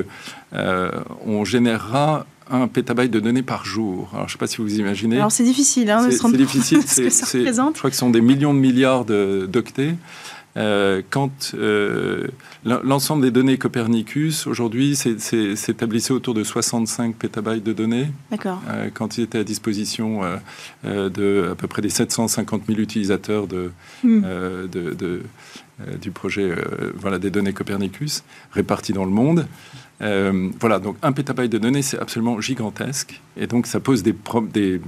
qu'on 0.52 1.44
générera 1.44 2.28
un 2.50 2.68
pétabyte 2.68 3.12
de 3.12 3.20
données 3.20 3.44
par 3.44 3.66
jour. 3.66 4.10
Alors, 4.14 4.28
je 4.28 4.34
ne 4.34 4.38
sais 4.38 4.38
pas 4.38 4.48
si 4.48 4.58
vous 4.58 4.80
imaginez. 4.80 5.18
Alors, 5.18 5.32
c'est 5.32 5.44
difficile. 5.44 5.90
Hein, 5.90 6.10
c'est 6.10 6.38
difficile. 6.38 6.82
c'est, 6.86 7.10
je 7.10 7.52
crois 7.52 7.90
que 7.90 7.96
ce 7.96 8.00
sont 8.00 8.10
des 8.10 8.22
millions 8.22 8.54
de 8.54 8.60
milliards 8.60 9.06
d'octets. 9.06 9.96
Euh, 10.58 11.02
quand 11.10 11.54
euh, 11.54 12.28
l'ensemble 12.64 13.24
des 13.24 13.32
données 13.32 13.58
Copernicus, 13.58 14.48
aujourd'hui, 14.48 14.96
s'établissait 14.96 16.14
autour 16.14 16.34
de 16.34 16.44
65 16.44 17.16
pétabytes 17.16 17.64
de 17.64 17.74
données. 17.74 18.08
D'accord. 18.32 18.62
Euh, 18.70 18.90
quand 18.94 19.18
il 19.18 19.26
était 19.26 19.40
à 19.40 19.44
disposition 19.44 20.22
de 20.84 21.50
à 21.52 21.56
peu 21.56 21.68
près 21.68 21.82
des 21.82 21.90
750 21.90 22.64
000 22.68 22.80
utilisateurs 22.80 23.48
de, 23.48 23.72
hmm. 24.04 24.22
de, 24.72 25.24
du 26.02 26.12
projet 26.12 26.56
voilà, 26.96 27.20
des 27.20 27.32
données 27.32 27.54
Copernicus 27.54 28.24
répartis 28.52 28.94
dans 28.94 29.06
le 29.06 29.12
monde. 29.12 29.48
Euh, 30.02 30.50
voilà, 30.60 30.80
donc 30.80 30.98
un 31.02 31.12
pétabyte 31.12 31.52
de 31.52 31.58
données, 31.58 31.82
c'est 31.82 32.00
absolument 32.00 32.42
gigantesque. 32.42 33.22
Et 33.38 33.48
donc, 33.48 33.68
ça 33.68 33.80
pose 33.80 34.04
des, 34.04 34.16
des, 34.54 34.80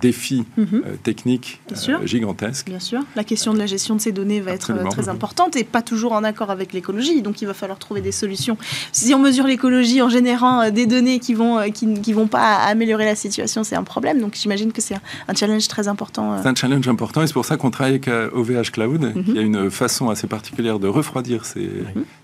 défis 0.00 0.44
mhm. 0.56 0.66
euh, 0.72 0.80
techniques 1.02 1.60
euh, 1.70 2.06
gigantesques. 2.06 2.68
Bien 2.68 2.80
sûr. 2.80 3.00
La 3.14 3.24
question 3.24 3.52
de 3.52 3.58
la 3.58 3.66
gestion 3.66 3.94
de 3.94 4.00
ces 4.00 4.12
données 4.12 4.40
va 4.40 4.52
être 4.52 4.72
très 4.90 5.08
importante 5.08 5.56
et 5.56 5.64
pas 5.64 5.82
toujours 5.82 6.12
en 6.12 6.24
accord 6.24 6.50
avec 6.50 6.72
l'écologie. 6.72 7.22
Donc, 7.22 7.42
il 7.42 7.46
va 7.46 7.54
falloir 7.54 7.78
trouver 7.78 8.00
des 8.00 8.12
solutions. 8.12 8.56
Si 8.92 9.14
on 9.14 9.18
mesure 9.18 9.46
l'écologie 9.46 10.02
en 10.02 10.08
générant 10.08 10.70
des 10.70 10.86
données 10.86 11.18
qui 11.20 11.34
vont, 11.34 11.58
qui, 11.70 12.12
vont 12.12 12.26
pas 12.26 12.56
améliorer 12.56 13.04
la 13.04 13.16
situation, 13.16 13.62
c'est 13.64 13.76
un 13.76 13.84
problème. 13.84 14.20
Donc, 14.20 14.34
j'imagine 14.34 14.72
que 14.72 14.80
c'est 14.80 14.96
un, 15.28 15.34
challenge 15.34 15.66
très 15.68 15.88
important. 15.88 16.40
C'est 16.42 16.48
un 16.48 16.54
challenge 16.54 16.86
important 16.88 17.22
et 17.22 17.26
c'est 17.26 17.32
pour 17.32 17.44
ça 17.44 17.56
qu'on 17.56 17.70
travaille 17.70 18.00
avec 18.02 18.08
OVH 18.08 18.70
Cloud, 18.72 19.12
qui 19.24 19.32
mhm. 19.32 19.38
a 19.38 19.40
une 19.40 19.70
façon 19.70 20.10
assez 20.10 20.26
particulière 20.26 20.78
de 20.78 20.88
refroidir 20.88 21.44
ces, 21.44 21.70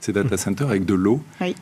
ces 0.01 0.12
data 0.12 0.37
centers 0.37 0.68
avec 0.68 0.85
de 0.85 0.94
l'eau 0.94 1.20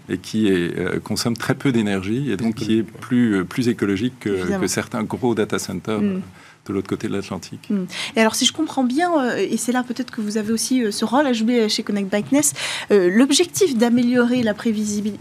et 0.09 0.19
qui 0.19 0.49
est 0.49 0.66
euh, 0.77 1.01
consomme 1.01 1.37
très 1.37 1.55
peu 1.55 1.73
d'énergie 1.73 2.31
et 2.31 2.37
donc 2.37 2.57
qui 2.57 2.79
est 2.79 2.83
plus, 2.83 3.37
euh, 3.37 3.45
plus 3.45 3.69
écologique 3.69 4.15
que, 4.21 4.67
certains 4.67 5.03
gros 5.03 5.35
data 5.35 5.59
centers. 5.59 6.01
Mm. 6.01 6.23
Euh, 6.67 6.73
de 6.73 6.73
l'autre 6.73 6.89
côté 6.89 7.09
de 7.09 7.13
l'Atlantique. 7.13 7.71
Mm. 7.71 7.85
Et 8.17 8.21
alors, 8.21 8.35
si 8.35 8.45
je 8.45 8.53
comprends 8.53 8.85
bien, 8.85 9.37
et 9.37 9.57
c'est 9.57 9.73
là 9.73 9.85
peut-être 9.87 10.11
que 10.11 10.21
vous 10.21 10.37
avez 10.37 10.53
aussi 10.53 10.83
ce 10.91 11.05
rôle 11.05 11.27
à 11.27 11.33
jouer 11.33 11.69
chez 11.69 11.83
Connect 11.83 12.13
Bikeness, 12.13 12.53
l'objectif 12.91 13.77
d'améliorer 13.77 14.43
la 14.43 14.55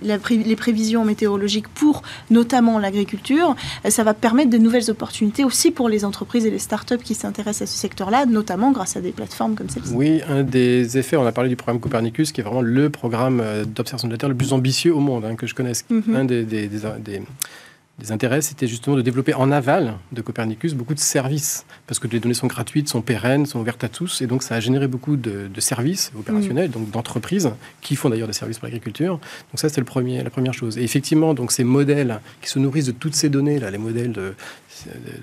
la 0.03 0.17
les 0.29 0.55
prévisions 0.55 1.05
météorologiques 1.05 1.67
pour 1.67 2.01
notamment 2.29 2.79
l'agriculture, 2.79 3.55
ça 3.87 4.03
va 4.03 4.13
permettre 4.13 4.49
de 4.49 4.57
nouvelles 4.57 4.89
opportunités 4.89 5.43
aussi 5.43 5.71
pour 5.71 5.87
les 5.87 6.03
entreprises 6.03 6.45
et 6.45 6.51
les 6.51 6.59
startups 6.59 6.97
qui 6.97 7.13
s'intéressent 7.13 7.69
à 7.69 7.71
ce 7.71 7.77
secteur-là, 7.77 8.25
notamment 8.25 8.71
grâce 8.71 8.97
à 8.97 9.01
des 9.01 9.11
plateformes 9.11 9.55
comme 9.55 9.69
celle-ci. 9.69 9.93
Oui, 9.93 10.21
un 10.27 10.43
des 10.43 10.97
effets, 10.97 11.17
on 11.17 11.25
a 11.25 11.31
parlé 11.31 11.49
du 11.49 11.55
programme 11.55 11.79
Copernicus, 11.79 12.31
qui 12.31 12.41
est 12.41 12.43
vraiment 12.43 12.61
le 12.61 12.89
programme 12.89 13.43
d'observation 13.65 14.07
de 14.07 14.13
la 14.13 14.17
Terre 14.17 14.29
le 14.29 14.35
plus 14.35 14.53
ambitieux 14.53 14.93
au 14.93 14.99
monde, 14.99 15.25
hein, 15.25 15.35
que 15.35 15.47
je 15.47 15.53
connaisse. 15.53 15.85
Mhm. 15.89 16.15
Un 16.15 16.25
des, 16.25 16.43
des, 16.43 16.67
des, 16.67 16.79
des 16.99 17.21
intérêts, 18.09 18.41
c'était 18.41 18.67
justement 18.67 18.95
de 18.97 19.01
développer 19.01 19.33
en 19.33 19.51
aval 19.51 19.95
de 20.11 20.21
Copernicus 20.21 20.73
beaucoup 20.73 20.93
de 20.93 20.99
services, 20.99 21.65
parce 21.87 21.97
que 21.97 22.07
les 22.07 22.19
données 22.19 22.33
sont 22.33 22.47
gratuites, 22.47 22.89
sont 22.89 23.01
pérennes, 23.01 23.45
sont 23.45 23.59
ouvertes 23.59 23.83
à 23.83 23.89
tous, 23.89 24.21
et 24.21 24.27
donc 24.27 24.43
ça 24.43 24.55
a 24.55 24.59
généré 24.59 24.87
beaucoup 24.87 25.15
de, 25.15 25.49
services 25.59 26.11
opérationnels, 26.17 26.69
donc 26.69 26.91
d'entreprises 26.91 27.51
qui 27.81 27.95
font 27.95 28.09
d'ailleurs 28.09 28.27
des 28.27 28.33
services 28.33 28.59
pour 28.59 28.67
l'agriculture. 28.67 29.13
Donc 29.13 29.59
ça, 29.59 29.69
c'est 29.69 29.79
le 29.79 29.85
premier, 29.85 30.21
la 30.23 30.29
première 30.29 30.53
chose. 30.53 30.77
Et 30.77 30.83
effectivement, 30.83 31.33
donc 31.33 31.51
ces 31.51 31.63
modèles 31.63 32.19
qui 32.41 32.49
se 32.49 32.59
nourrissent 32.59 32.85
de 32.85 32.91
toutes 32.91 33.15
ces 33.15 33.29
données, 33.29 33.59
là, 33.59 33.71
les 33.71 33.77
modèles 33.77 34.11
de, 34.11 34.35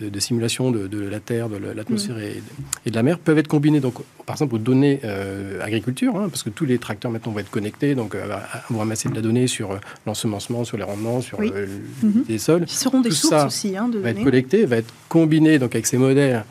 de, 0.01 0.21
simulation 0.21 0.71
de, 0.71 0.99
la 0.99 1.21
Terre, 1.21 1.49
de 1.49 1.57
l'atmosphère 1.57 2.19
et, 2.19 2.91
de 2.91 2.95
la 2.95 3.03
mer, 3.03 3.19
peuvent 3.19 3.39
être 3.39 3.49
combinés, 3.49 3.81
donc 3.81 3.95
par 4.27 4.35
exemple 4.35 4.55
aux 4.55 4.59
données 4.59 5.01
euh, 5.05 5.61
agriculture, 5.63 6.17
hein, 6.17 6.29
parce 6.29 6.43
que 6.43 6.51
tous 6.51 6.65
les 6.65 6.79
tracteurs 6.79 7.11
maintenant 7.11 7.33
vont 7.33 7.39
être 7.39 7.51
connectés, 7.51 7.95
donc 7.95 8.15
euh, 8.15 8.37
vont 8.71 8.79
ramasser 8.79 9.09
de 9.09 9.15
la 9.15 9.21
donnée 9.21 9.47
sur 9.47 9.73
euh, 9.73 9.77
l'ensemencement, 10.07 10.65
sur 10.65 10.77
les 10.77 10.85
rendements, 10.85 11.21
sur 11.21 11.41
mm-hmm. 11.41 12.29
les 12.29 12.39
sols. 12.39 12.65
Qui 12.67 12.77
seront 12.77 13.01
des 13.01 13.11
sources 13.11 13.45
aussi 13.47 13.77
hein, 13.77 13.89
de 13.89 13.99
va 13.99 14.11
être 14.11 14.23
collecté, 14.23 14.65
va 14.65 14.77
être 14.77 14.93
combiné 15.09 15.59
donc 15.59 15.75
avec 15.75 15.87
ces 15.87 15.99
modèles 15.99 16.45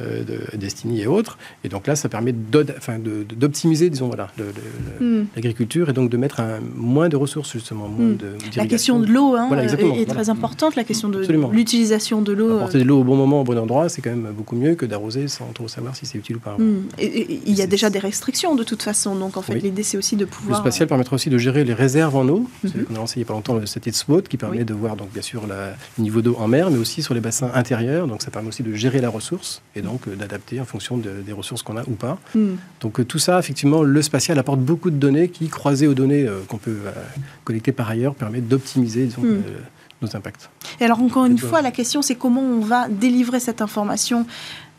euh, 0.00 0.22
de 0.22 0.56
Destiny 0.56 1.02
et 1.02 1.06
autres. 1.06 1.38
Et 1.64 1.68
donc 1.68 1.86
là, 1.86 1.96
ça 1.96 2.08
permet 2.08 2.32
d'optimiser, 2.32 3.90
disons, 3.90 4.06
voilà, 4.06 4.30
hmm. 5.00 5.24
l'agriculture 5.34 5.90
et 5.90 5.92
donc 5.92 6.10
de 6.10 6.16
mettre 6.16 6.40
un, 6.40 6.60
moins 6.74 7.08
de 7.08 7.16
ressources, 7.16 7.52
justement. 7.52 7.88
Moins 7.88 8.10
hmm. 8.10 8.16
de, 8.16 8.56
la 8.56 8.66
question 8.66 9.00
de 9.00 9.06
l'eau 9.06 9.34
hein, 9.34 9.48
est, 9.58 10.06
très 10.06 10.30
importante, 10.30 10.76
la 10.76 10.84
question 10.84 11.08
de 11.08 11.26
l'utilisation 11.52 12.22
de 12.22 12.32
l'eau 12.32 12.43
l'eau. 12.48 12.56
Apporter 12.56 12.78
de 12.78 12.84
l'eau 12.84 13.00
au 13.00 13.04
bon 13.04 13.16
moment, 13.16 13.40
au 13.40 13.44
bon 13.44 13.58
endroit, 13.58 13.88
c'est 13.88 14.02
quand 14.02 14.10
même 14.10 14.32
beaucoup 14.32 14.56
mieux 14.56 14.74
que 14.74 14.86
d'arroser 14.86 15.28
sans 15.28 15.46
trop 15.52 15.68
savoir 15.68 15.96
si 15.96 16.06
c'est 16.06 16.18
utile 16.18 16.36
ou 16.36 16.40
pas. 16.40 16.56
Hmm. 16.58 16.86
Et, 16.98 17.40
il 17.46 17.54
y 17.54 17.62
a 17.62 17.66
déjà 17.66 17.90
des 17.90 17.98
restrictions 17.98 18.54
de 18.54 18.64
toute 18.64 18.82
façon. 18.82 19.14
Donc 19.14 19.36
en 19.36 19.42
fait, 19.42 19.58
l'idée 19.58 19.82
c'est 19.82 19.96
aussi 19.96 20.16
de 20.16 20.24
pouvoir. 20.24 20.58
Le 20.58 20.62
spatial 20.62 20.88
permettra 20.88 21.16
aussi 21.16 21.30
de 21.30 21.38
gérer 21.38 21.64
les 21.64 21.74
réserves 21.74 22.16
en 22.16 22.28
eau. 22.28 22.46
Mm 22.62 22.68
On 22.90 22.94
a 22.94 22.98
lancé 22.98 23.16
il 23.16 23.20
n'y 23.20 23.24
a 23.24 23.28
pas 23.28 23.34
longtemps 23.34 23.54
le 23.54 23.66
satellite 23.66 23.96
SWOT 23.96 24.22
qui 24.22 24.36
permet 24.36 24.64
de 24.64 24.74
voir 24.74 24.96
donc 24.96 25.12
bien 25.12 25.22
sûr 25.22 25.46
le 25.46 26.02
niveau 26.02 26.22
d'eau 26.22 26.36
en 26.38 26.48
mer, 26.48 26.70
mais 26.70 26.78
aussi 26.78 27.02
sur 27.02 27.14
les 27.14 27.20
bassins 27.20 27.50
intérieurs. 27.54 28.06
Donc 28.06 28.22
ça 28.22 28.30
permet 28.30 28.48
aussi 28.48 28.62
de 28.62 28.74
gérer 28.74 29.00
la 29.00 29.08
ressource 29.08 29.62
et 29.76 29.82
donc 29.82 30.08
euh, 30.08 30.16
d'adapter 30.16 30.60
en 30.60 30.64
fonction 30.64 30.96
des 30.98 31.32
ressources 31.32 31.62
qu'on 31.62 31.76
a 31.76 31.82
ou 31.82 31.94
pas. 31.94 32.18
Hmm. 32.34 32.54
Donc 32.80 33.00
euh, 33.00 33.04
tout 33.04 33.18
ça, 33.18 33.38
effectivement, 33.38 33.82
le 33.82 34.02
spatial 34.02 34.38
apporte 34.38 34.60
beaucoup 34.60 34.90
de 34.90 34.96
données 34.96 35.28
qui, 35.28 35.48
croisées 35.48 35.86
aux 35.86 35.94
données 35.94 36.26
euh, 36.26 36.40
qu'on 36.48 36.58
peut 36.58 36.78
collecter 37.44 37.72
par 37.72 37.88
ailleurs, 37.88 38.14
permet 38.14 38.40
d'optimiser 38.40 39.08
hmm. 39.16 39.42
Et 40.80 40.84
alors 40.84 41.00
encore 41.02 41.26
une 41.26 41.38
fois, 41.38 41.62
la 41.62 41.70
question 41.70 42.02
c'est 42.02 42.14
comment 42.14 42.42
on 42.42 42.60
va 42.60 42.88
délivrer 42.88 43.40
cette 43.40 43.62
information 43.62 44.26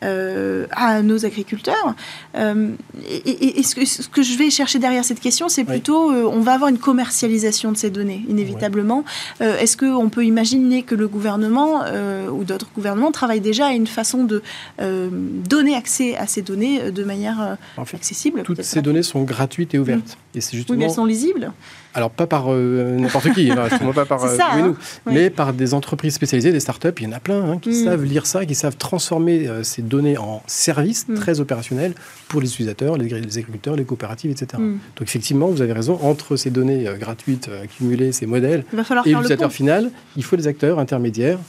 euh, 0.03 0.67
à 0.71 1.01
nos 1.01 1.25
agriculteurs. 1.25 1.95
Euh, 2.35 2.71
et, 3.09 3.63
ce, 3.63 3.75
que, 3.75 3.85
ce, 3.85 4.07
que, 4.07 4.21
je 4.23 4.38
vais 4.38 4.49
chercher 4.49 4.77
derrière 4.77 5.05
cette 5.05 5.21
question, 5.21 5.47
c'est 5.47 5.63
plutôt, 5.63 6.11
euh, 6.11 6.29
on 6.31 6.41
va 6.41 6.53
avoir 6.53 6.69
une 6.69 6.77
commercialisation 6.77 7.71
de 7.71 7.77
ces 7.77 7.89
données, 7.89 8.23
inévitablement. 8.27 9.05
Est-ce 9.39 9.77
qu'on 9.77 10.09
peut 10.09 10.25
imaginer 10.25 10.83
que 10.83 10.95
le 10.95 11.07
gouvernement 11.07 11.83
ou 12.29 12.43
d'autres 12.43 12.67
gouvernements 12.75 13.11
travaillent 13.11 13.39
déjà 13.39 13.67
à 13.67 13.71
une 13.71 13.88
façon 13.88 14.25
de 14.25 14.43
donner 14.79 15.75
accès 15.75 16.17
à 16.17 16.27
ces 16.27 16.41
données 16.41 16.91
de 16.91 17.03
manière 17.03 17.57
accessible 17.77 18.43
Toutes 18.43 18.63
ces 18.63 18.81
données 18.81 19.03
sont 19.03 19.23
gratuites 19.23 19.73
et 19.73 19.79
ouvertes. 19.79 20.17
Et 20.35 20.41
c'est 20.41 20.57
justement... 20.57 20.75
Oui, 20.75 20.79
mais 20.79 20.89
elles 20.89 20.95
sont 20.95 21.05
lisibles 21.05 21.51
alors, 21.95 22.12
pas 22.12 22.27
par 22.27 22.49
n'importe 22.49 23.34
qui, 23.34 23.47
pas 23.47 24.05
par 24.05 24.23
hein. 24.41 24.75
mais 25.08 25.29
par 25.29 25.53
des 25.53 25.73
entreprises 25.73 26.13
spécialisées, 26.13 26.51
des 26.51 26.60
startups. 26.60 26.89
Il 26.99 27.05
y 27.05 27.08
en 27.08 27.13
a 27.13 27.19
plein 27.19 27.41
hein, 27.41 27.58
qui 27.58 27.69
mm. 27.69 27.86
savent 27.86 28.03
lire 28.03 28.25
ça, 28.25 28.45
qui 28.45 28.53
savent 28.53 28.77
transformer 28.77 29.49
ces 29.63 29.81
données 29.81 30.17
en 30.17 30.43
services 30.45 31.08
mm. 31.08 31.15
très 31.15 31.39
opérationnels 31.39 31.93
pour 32.27 32.41
les 32.41 32.47
utilisateurs, 32.47 32.97
les, 32.97 33.13
agriculteurs, 33.13 33.75
les 33.75 33.86
coopératives, 33.86 34.31
etc. 34.31 34.62
Mm. 34.62 34.77
Donc 34.95 35.08
effectivement, 35.08 35.47
vous 35.47 35.62
avez 35.62 35.73
raison, 35.73 35.99
entre 36.01 36.36
ces 36.36 36.49
données 36.49 36.88
euh, 36.88 36.97
gratuites 36.97 37.49
euh, 37.49 37.63
accumulées, 37.63 38.12
ces 38.12 38.25
modèles, 38.25 38.65
et 39.05 39.10
l'utilisateur 39.10 39.51
final, 39.51 39.91
il 40.15 40.23
faut 40.23 40.36
des 40.36 40.47
acteurs 40.47 40.79
intermédiaires 40.79 41.39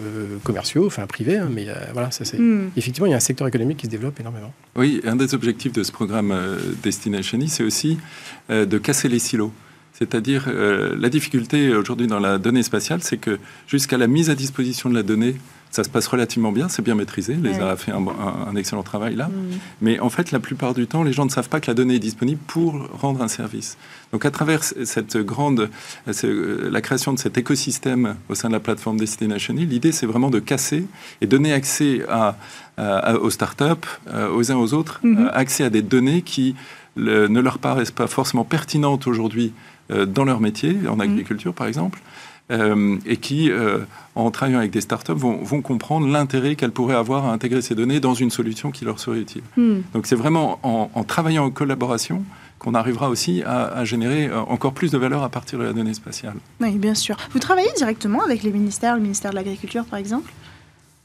euh, 0.00 0.36
commerciaux, 0.44 0.86
enfin 0.86 1.06
privés, 1.06 1.38
hein, 1.38 1.48
mais 1.50 1.68
voilà, 1.92 2.10
ça 2.10 2.24
c'est. 2.24 2.38
Mm. 2.38 2.70
Effectivement, 2.76 3.06
il 3.06 3.10
y 3.10 3.14
a 3.14 3.16
un 3.16 3.20
secteur 3.20 3.48
économique 3.48 3.78
qui 3.78 3.86
se 3.86 3.90
développe 3.90 4.20
énormément. 4.20 4.52
Oui, 4.76 5.00
un 5.04 5.16
des 5.16 5.34
objectifs 5.34 5.72
de 5.72 5.82
ce 5.82 5.92
programme 5.92 6.34
Destination 6.82 7.38
E, 7.38 7.46
c'est 7.48 7.64
aussi 7.64 7.98
de 8.50 8.78
casser 8.78 9.08
les 9.08 9.18
silos. 9.18 9.52
C'est-à-dire, 9.98 10.48
la 10.48 11.08
difficulté 11.08 11.74
aujourd'hui 11.74 12.06
dans 12.06 12.20
la 12.20 12.38
donnée 12.38 12.62
spatiale, 12.62 13.02
c'est 13.02 13.16
que 13.16 13.38
jusqu'à 13.66 13.96
la 13.96 14.06
mise 14.06 14.28
à 14.28 14.34
disposition 14.34 14.90
de 14.90 14.94
la 14.94 15.02
donnée, 15.02 15.36
ça 15.70 15.84
se 15.84 15.90
passe 15.90 16.06
relativement 16.06 16.52
bien, 16.52 16.68
c'est 16.68 16.82
bien 16.82 16.94
maîtrisé. 16.94 17.34
Les 17.34 17.60
a 17.60 17.76
fait 17.76 17.92
un, 17.92 18.56
excellent 18.56 18.82
travail 18.82 19.14
là. 19.14 19.28
Mm. 19.28 19.32
Mais 19.82 20.00
en 20.00 20.08
fait, 20.08 20.32
la 20.32 20.40
plupart 20.40 20.72
du 20.72 20.86
temps, 20.86 21.02
les 21.02 21.12
gens 21.12 21.26
ne 21.26 21.30
savent 21.30 21.50
pas 21.50 21.60
que 21.60 21.70
la 21.70 21.74
donnée 21.74 21.96
est 21.96 22.00
disponible 22.00 22.40
pour 22.46 22.88
rendre 22.92 23.22
un 23.22 23.28
service. 23.28 23.76
Donc, 24.12 24.24
à 24.24 24.30
travers 24.30 24.64
cette 24.64 25.18
grande, 25.18 25.68
euh, 26.24 26.70
la 26.70 26.80
création 26.80 27.12
de 27.12 27.18
cet 27.18 27.36
écosystème 27.36 28.16
au 28.28 28.34
sein 28.34 28.48
de 28.48 28.54
la 28.54 28.60
plateforme 28.60 28.96
Destination 28.96 29.54
l'idée, 29.54 29.92
c'est 29.92 30.06
vraiment 30.06 30.30
de 30.30 30.38
casser 30.38 30.86
et 31.20 31.26
donner 31.26 31.52
accès 31.52 32.02
à, 32.08 32.36
aux 33.20 33.30
startups, 33.30 33.86
euh, 34.08 34.34
aux 34.34 34.50
uns 34.50 34.56
aux 34.56 34.72
autres, 34.72 35.00
mm-hmm. 35.04 35.26
euh, 35.26 35.30
accès 35.32 35.64
à 35.64 35.70
des 35.70 35.82
données 35.82 36.22
qui 36.22 36.54
ne 36.96 37.40
leur 37.40 37.58
paraissent 37.58 37.90
pas 37.90 38.06
forcément 38.06 38.44
pertinentes 38.44 39.06
aujourd'hui 39.06 39.52
dans 39.90 40.24
leur 40.24 40.40
métier, 40.40 40.76
en 40.88 40.96
mm. 40.96 41.00
agriculture 41.00 41.54
par 41.54 41.66
exemple, 41.66 42.00
euh, 42.52 42.96
et 43.06 43.16
qui, 43.16 43.50
euh, 43.50 43.78
en 44.14 44.30
travaillant 44.30 44.60
avec 44.60 44.70
des 44.70 44.80
startups, 44.80 45.12
vont, 45.12 45.42
vont 45.42 45.62
comprendre 45.62 46.06
l'intérêt 46.06 46.54
qu'elles 46.54 46.70
pourraient 46.70 46.94
avoir 46.94 47.26
à 47.26 47.32
intégrer 47.32 47.60
ces 47.60 47.74
données 47.74 47.98
dans 47.98 48.14
une 48.14 48.30
solution 48.30 48.70
qui 48.70 48.84
leur 48.84 49.00
serait 49.00 49.18
utile. 49.18 49.42
Hmm. 49.56 49.80
Donc 49.94 50.06
c'est 50.06 50.14
vraiment 50.14 50.60
en, 50.62 51.02
travaillant 51.02 51.46
en 51.46 51.50
collaboration 51.50 52.22
qu'on 52.60 52.74
arrivera 52.74 53.10
aussi 53.10 53.42
à, 53.42 53.84
générer 53.84 54.28
euh, 54.28 54.40
encore 54.42 54.74
plus 54.74 54.92
de 54.92 54.98
valeur 54.98 55.24
à 55.24 55.28
partir 55.28 55.58
de 55.58 55.64
la 55.64 55.72
donnée 55.72 55.92
spatiale. 55.92 56.36
Oui, 56.60 56.70
bien 56.78 56.94
sûr. 56.94 57.16
Vous 57.32 57.40
travaillez 57.40 57.70
directement 57.76 58.22
avec 58.22 58.44
les 58.44 58.52
ministères, 58.52 58.94
le 58.94 59.02
ministère 59.02 59.32
de 59.32 59.36
l'Agriculture 59.36 59.84
par 59.84 59.98
exemple? 59.98 60.32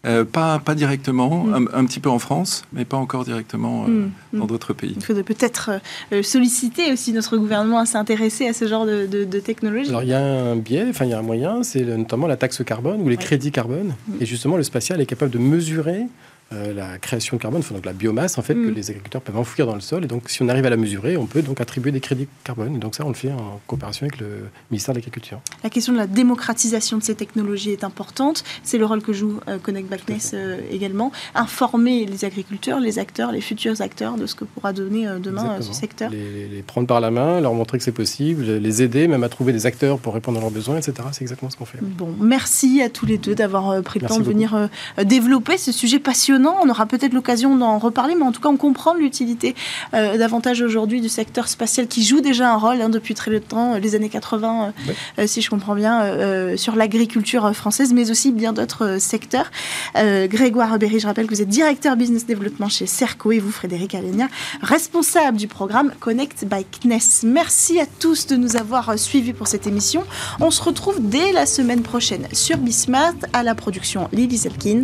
Euh, 0.04 0.26
pas, 0.26 0.58
pas 0.58 0.74
directement, 0.74 1.44
mm. 1.44 1.70
un, 1.74 1.86
petit 1.86 2.00
peu 2.00 2.10
en 2.10 2.18
France, 2.18 2.64
mais 2.74 2.86
pas 2.86 2.98
encore 2.98 3.24
directement 3.24 3.84
euh, 3.84 3.88
mm. 3.88 4.12
Mm. 4.34 4.40
dans 4.40 4.46
d'autres 4.46 4.74
pays. 4.74 4.94
Il 4.96 5.04
faudrait 5.04 5.24
peut-être 5.24 5.72
euh, 6.12 6.24
solliciter 6.24 6.92
aussi 6.92 7.14
notre 7.14 7.38
gouvernement 7.38 7.78
à 7.78 7.86
s'intéresser 7.86 8.48
à 8.48 8.54
ce 8.54 8.68
genre 8.68 8.88
de, 8.88 9.06
de, 9.06 9.40
technologie. 9.40 9.90
Alors 9.90 10.02
il 10.02 10.10
y 10.10 10.14
a 10.14 10.22
un 10.22 10.56
biais, 10.56 10.88
enfin 10.90 11.06
il 11.06 11.12
y 11.12 11.14
a 11.14 11.20
un 11.20 11.24
moyen, 11.24 11.62
c'est 11.62 11.84
notamment 11.84 12.26
la 12.26 12.38
taxe 12.38 12.64
carbone 12.64 13.02
ou 13.02 13.10
les 13.10 13.18
crédits 13.18 13.52
carbone. 13.52 13.94
Et 14.20 14.26
justement, 14.26 14.58
le 14.58 14.64
spatial 14.64 15.02
est 15.02 15.06
capable 15.06 15.32
de 15.32 15.40
mesurer 15.40 16.08
euh, 16.54 16.74
la 16.74 16.98
création 16.98 17.38
de 17.38 17.42
carbone, 17.42 17.62
donc 17.72 17.86
la 17.86 17.94
biomasse 17.94 18.38
en 18.38 18.42
fait 18.42 18.56
que 18.56 18.60
mm. 18.60 18.74
les 18.74 18.90
agriculteurs 18.90 19.22
peuvent 19.22 19.38
enfouir 19.38 19.66
dans 19.68 19.76
le 19.76 19.80
sol. 19.80 20.04
Et 20.04 20.08
donc, 20.08 20.30
si 20.30 20.42
on 20.42 20.50
arrive 20.50 20.66
à 20.66 20.70
la 20.70 20.76
mesurer, 20.76 21.16
on 21.16 21.26
peut 21.26 21.42
donc 21.42 21.62
attribuer 21.62 21.92
des 21.92 22.02
crédits 22.02 22.28
carbone. 22.44 22.76
Et 22.76 22.78
donc 22.78 22.94
ça, 22.96 23.06
on 23.06 23.10
le 23.10 23.14
fait 23.14 23.32
en 23.32 23.62
coopération 23.68 24.06
avec 24.06 24.20
le 24.20 24.50
ministère 24.70 24.94
de 24.94 25.00
l'Agriculture. 25.00 25.40
La 25.64 25.70
question 25.70 25.94
de 25.94 25.98
la 25.98 26.08
démocratisation 26.08 26.98
de 26.98 27.04
ces 27.04 27.16
technologies 27.16 27.72
est 27.72 27.86
importante. 27.86 28.44
C'est 28.64 28.78
le 28.78 28.86
rôle 28.86 29.02
que 29.02 29.14
joue 29.14 29.40
euh, 29.48 29.60
Connect 29.60 29.90
Backness 29.90 30.32
euh, 30.34 30.60
également. 30.70 31.14
Informer 31.36 32.06
les 32.06 32.26
agriculteurs, 32.26 32.82
les 32.82 33.00
acteurs, 33.00 33.32
les 33.32 33.42
futurs 33.42 33.80
acteurs 33.80 34.18
de 34.18 34.26
ce 34.26 34.36
que 34.36 34.44
pourra 34.44 34.74
donner 34.74 35.08
demain 35.24 35.62
ce 35.62 35.72
secteur. 35.72 36.10
Les, 36.10 36.50
les, 36.50 36.62
prendre 36.64 36.88
par 36.88 37.00
la 37.00 37.12
main, 37.12 37.40
leur 37.40 37.54
montrer 37.54 37.78
que 37.78 37.84
c'est 37.86 37.94
possible, 37.94 38.44
les 38.44 38.82
aider 38.82 39.08
même 39.08 39.24
à 39.24 39.30
trouver 39.30 39.54
des 39.54 39.66
acteurs 39.66 40.00
pour 40.00 40.14
répondre 40.14 40.38
à 40.40 40.42
leurs 40.42 40.52
besoins, 40.52 40.78
etc. 40.78 41.08
C'est 41.14 41.22
exactement 41.22 41.50
ce 41.50 41.56
qu'on 41.56 41.66
fait. 41.66 41.80
Bon, 41.82 42.14
merci 42.20 42.82
à 42.82 42.90
tous 42.90 43.06
les 43.06 43.18
deux 43.18 43.36
d'avoir 43.36 43.82
pris 43.84 44.00
le 44.00 44.08
temps 44.08 44.20
de 44.20 44.24
venir 44.24 44.70
développer 45.06 45.58
ce 45.58 45.72
sujet 45.72 46.00
passionnant 46.00 46.41
on 46.50 46.70
aura 46.70 46.86
peut-être 46.86 47.14
l'occasion 47.14 47.56
d'en 47.56 47.78
reparler, 47.78 48.16
mais 48.16 48.24
en 48.24 48.32
tout 48.32 48.42
cas, 48.42 48.50
on 48.50 48.58
comprend 48.58 48.94
l'utilité 48.94 49.56
euh, 49.94 50.18
davantage 50.18 50.62
aujourd'hui 50.62 51.02
du 51.02 51.10
secteur 51.10 51.48
spatial 51.48 51.88
qui 51.88 52.04
joue 52.04 52.22
déjà 52.22 52.52
un 52.52 52.58
rôle 52.58 52.82
hein, 52.82 52.90
depuis 52.90 53.14
très 53.14 53.32
longtemps, 53.32 53.76
euh, 53.76 53.80
les 53.80 53.96
années 53.96 54.10
80, 54.10 54.74
euh, 55.20 55.28
si 55.28 55.42
je 55.42 55.50
comprends 55.50 55.76
bien, 55.76 56.58
sur 56.58 56.76
l'agriculture 56.76 57.54
française, 57.56 57.94
mais 57.94 58.12
aussi 58.12 58.32
bien 58.32 58.54
d'autres 58.54 58.98
secteurs. 59.00 59.52
Grégoire 59.96 60.78
Berry, 60.80 61.00
je 61.00 61.08
rappelle 61.08 61.28
que 61.28 61.34
vous 61.34 61.42
êtes 61.42 61.50
directeur 61.50 61.96
business 61.96 62.26
development 62.26 62.70
chez 62.70 62.86
Cerco 62.86 63.32
et 63.32 63.40
vous, 63.40 63.52
Frédéric 63.52 63.96
Alenia, 63.96 64.28
responsable 64.62 65.38
du 65.38 65.48
programme 65.48 65.92
Connect 66.00 66.46
by 66.46 66.66
CNES. 66.66 67.24
Merci 67.26 67.80
à 67.80 67.86
tous 68.00 68.28
de 68.28 68.36
nous 68.36 68.56
avoir 68.56 68.98
suivis 68.98 69.34
pour 69.34 69.48
cette 69.48 69.68
émission. 69.68 70.04
On 70.40 70.52
se 70.52 70.62
retrouve 70.62 70.98
dès 71.00 71.32
la 71.32 71.46
semaine 71.46 71.82
prochaine 71.82 72.28
sur 72.34 72.58
Bismart 72.58 73.14
à 73.34 73.44
la 73.44 73.56
production 73.56 74.10
Lily 74.12 74.38
Zelkin. 74.38 74.84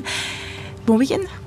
Bon 0.85 0.97
week-end 0.97 1.46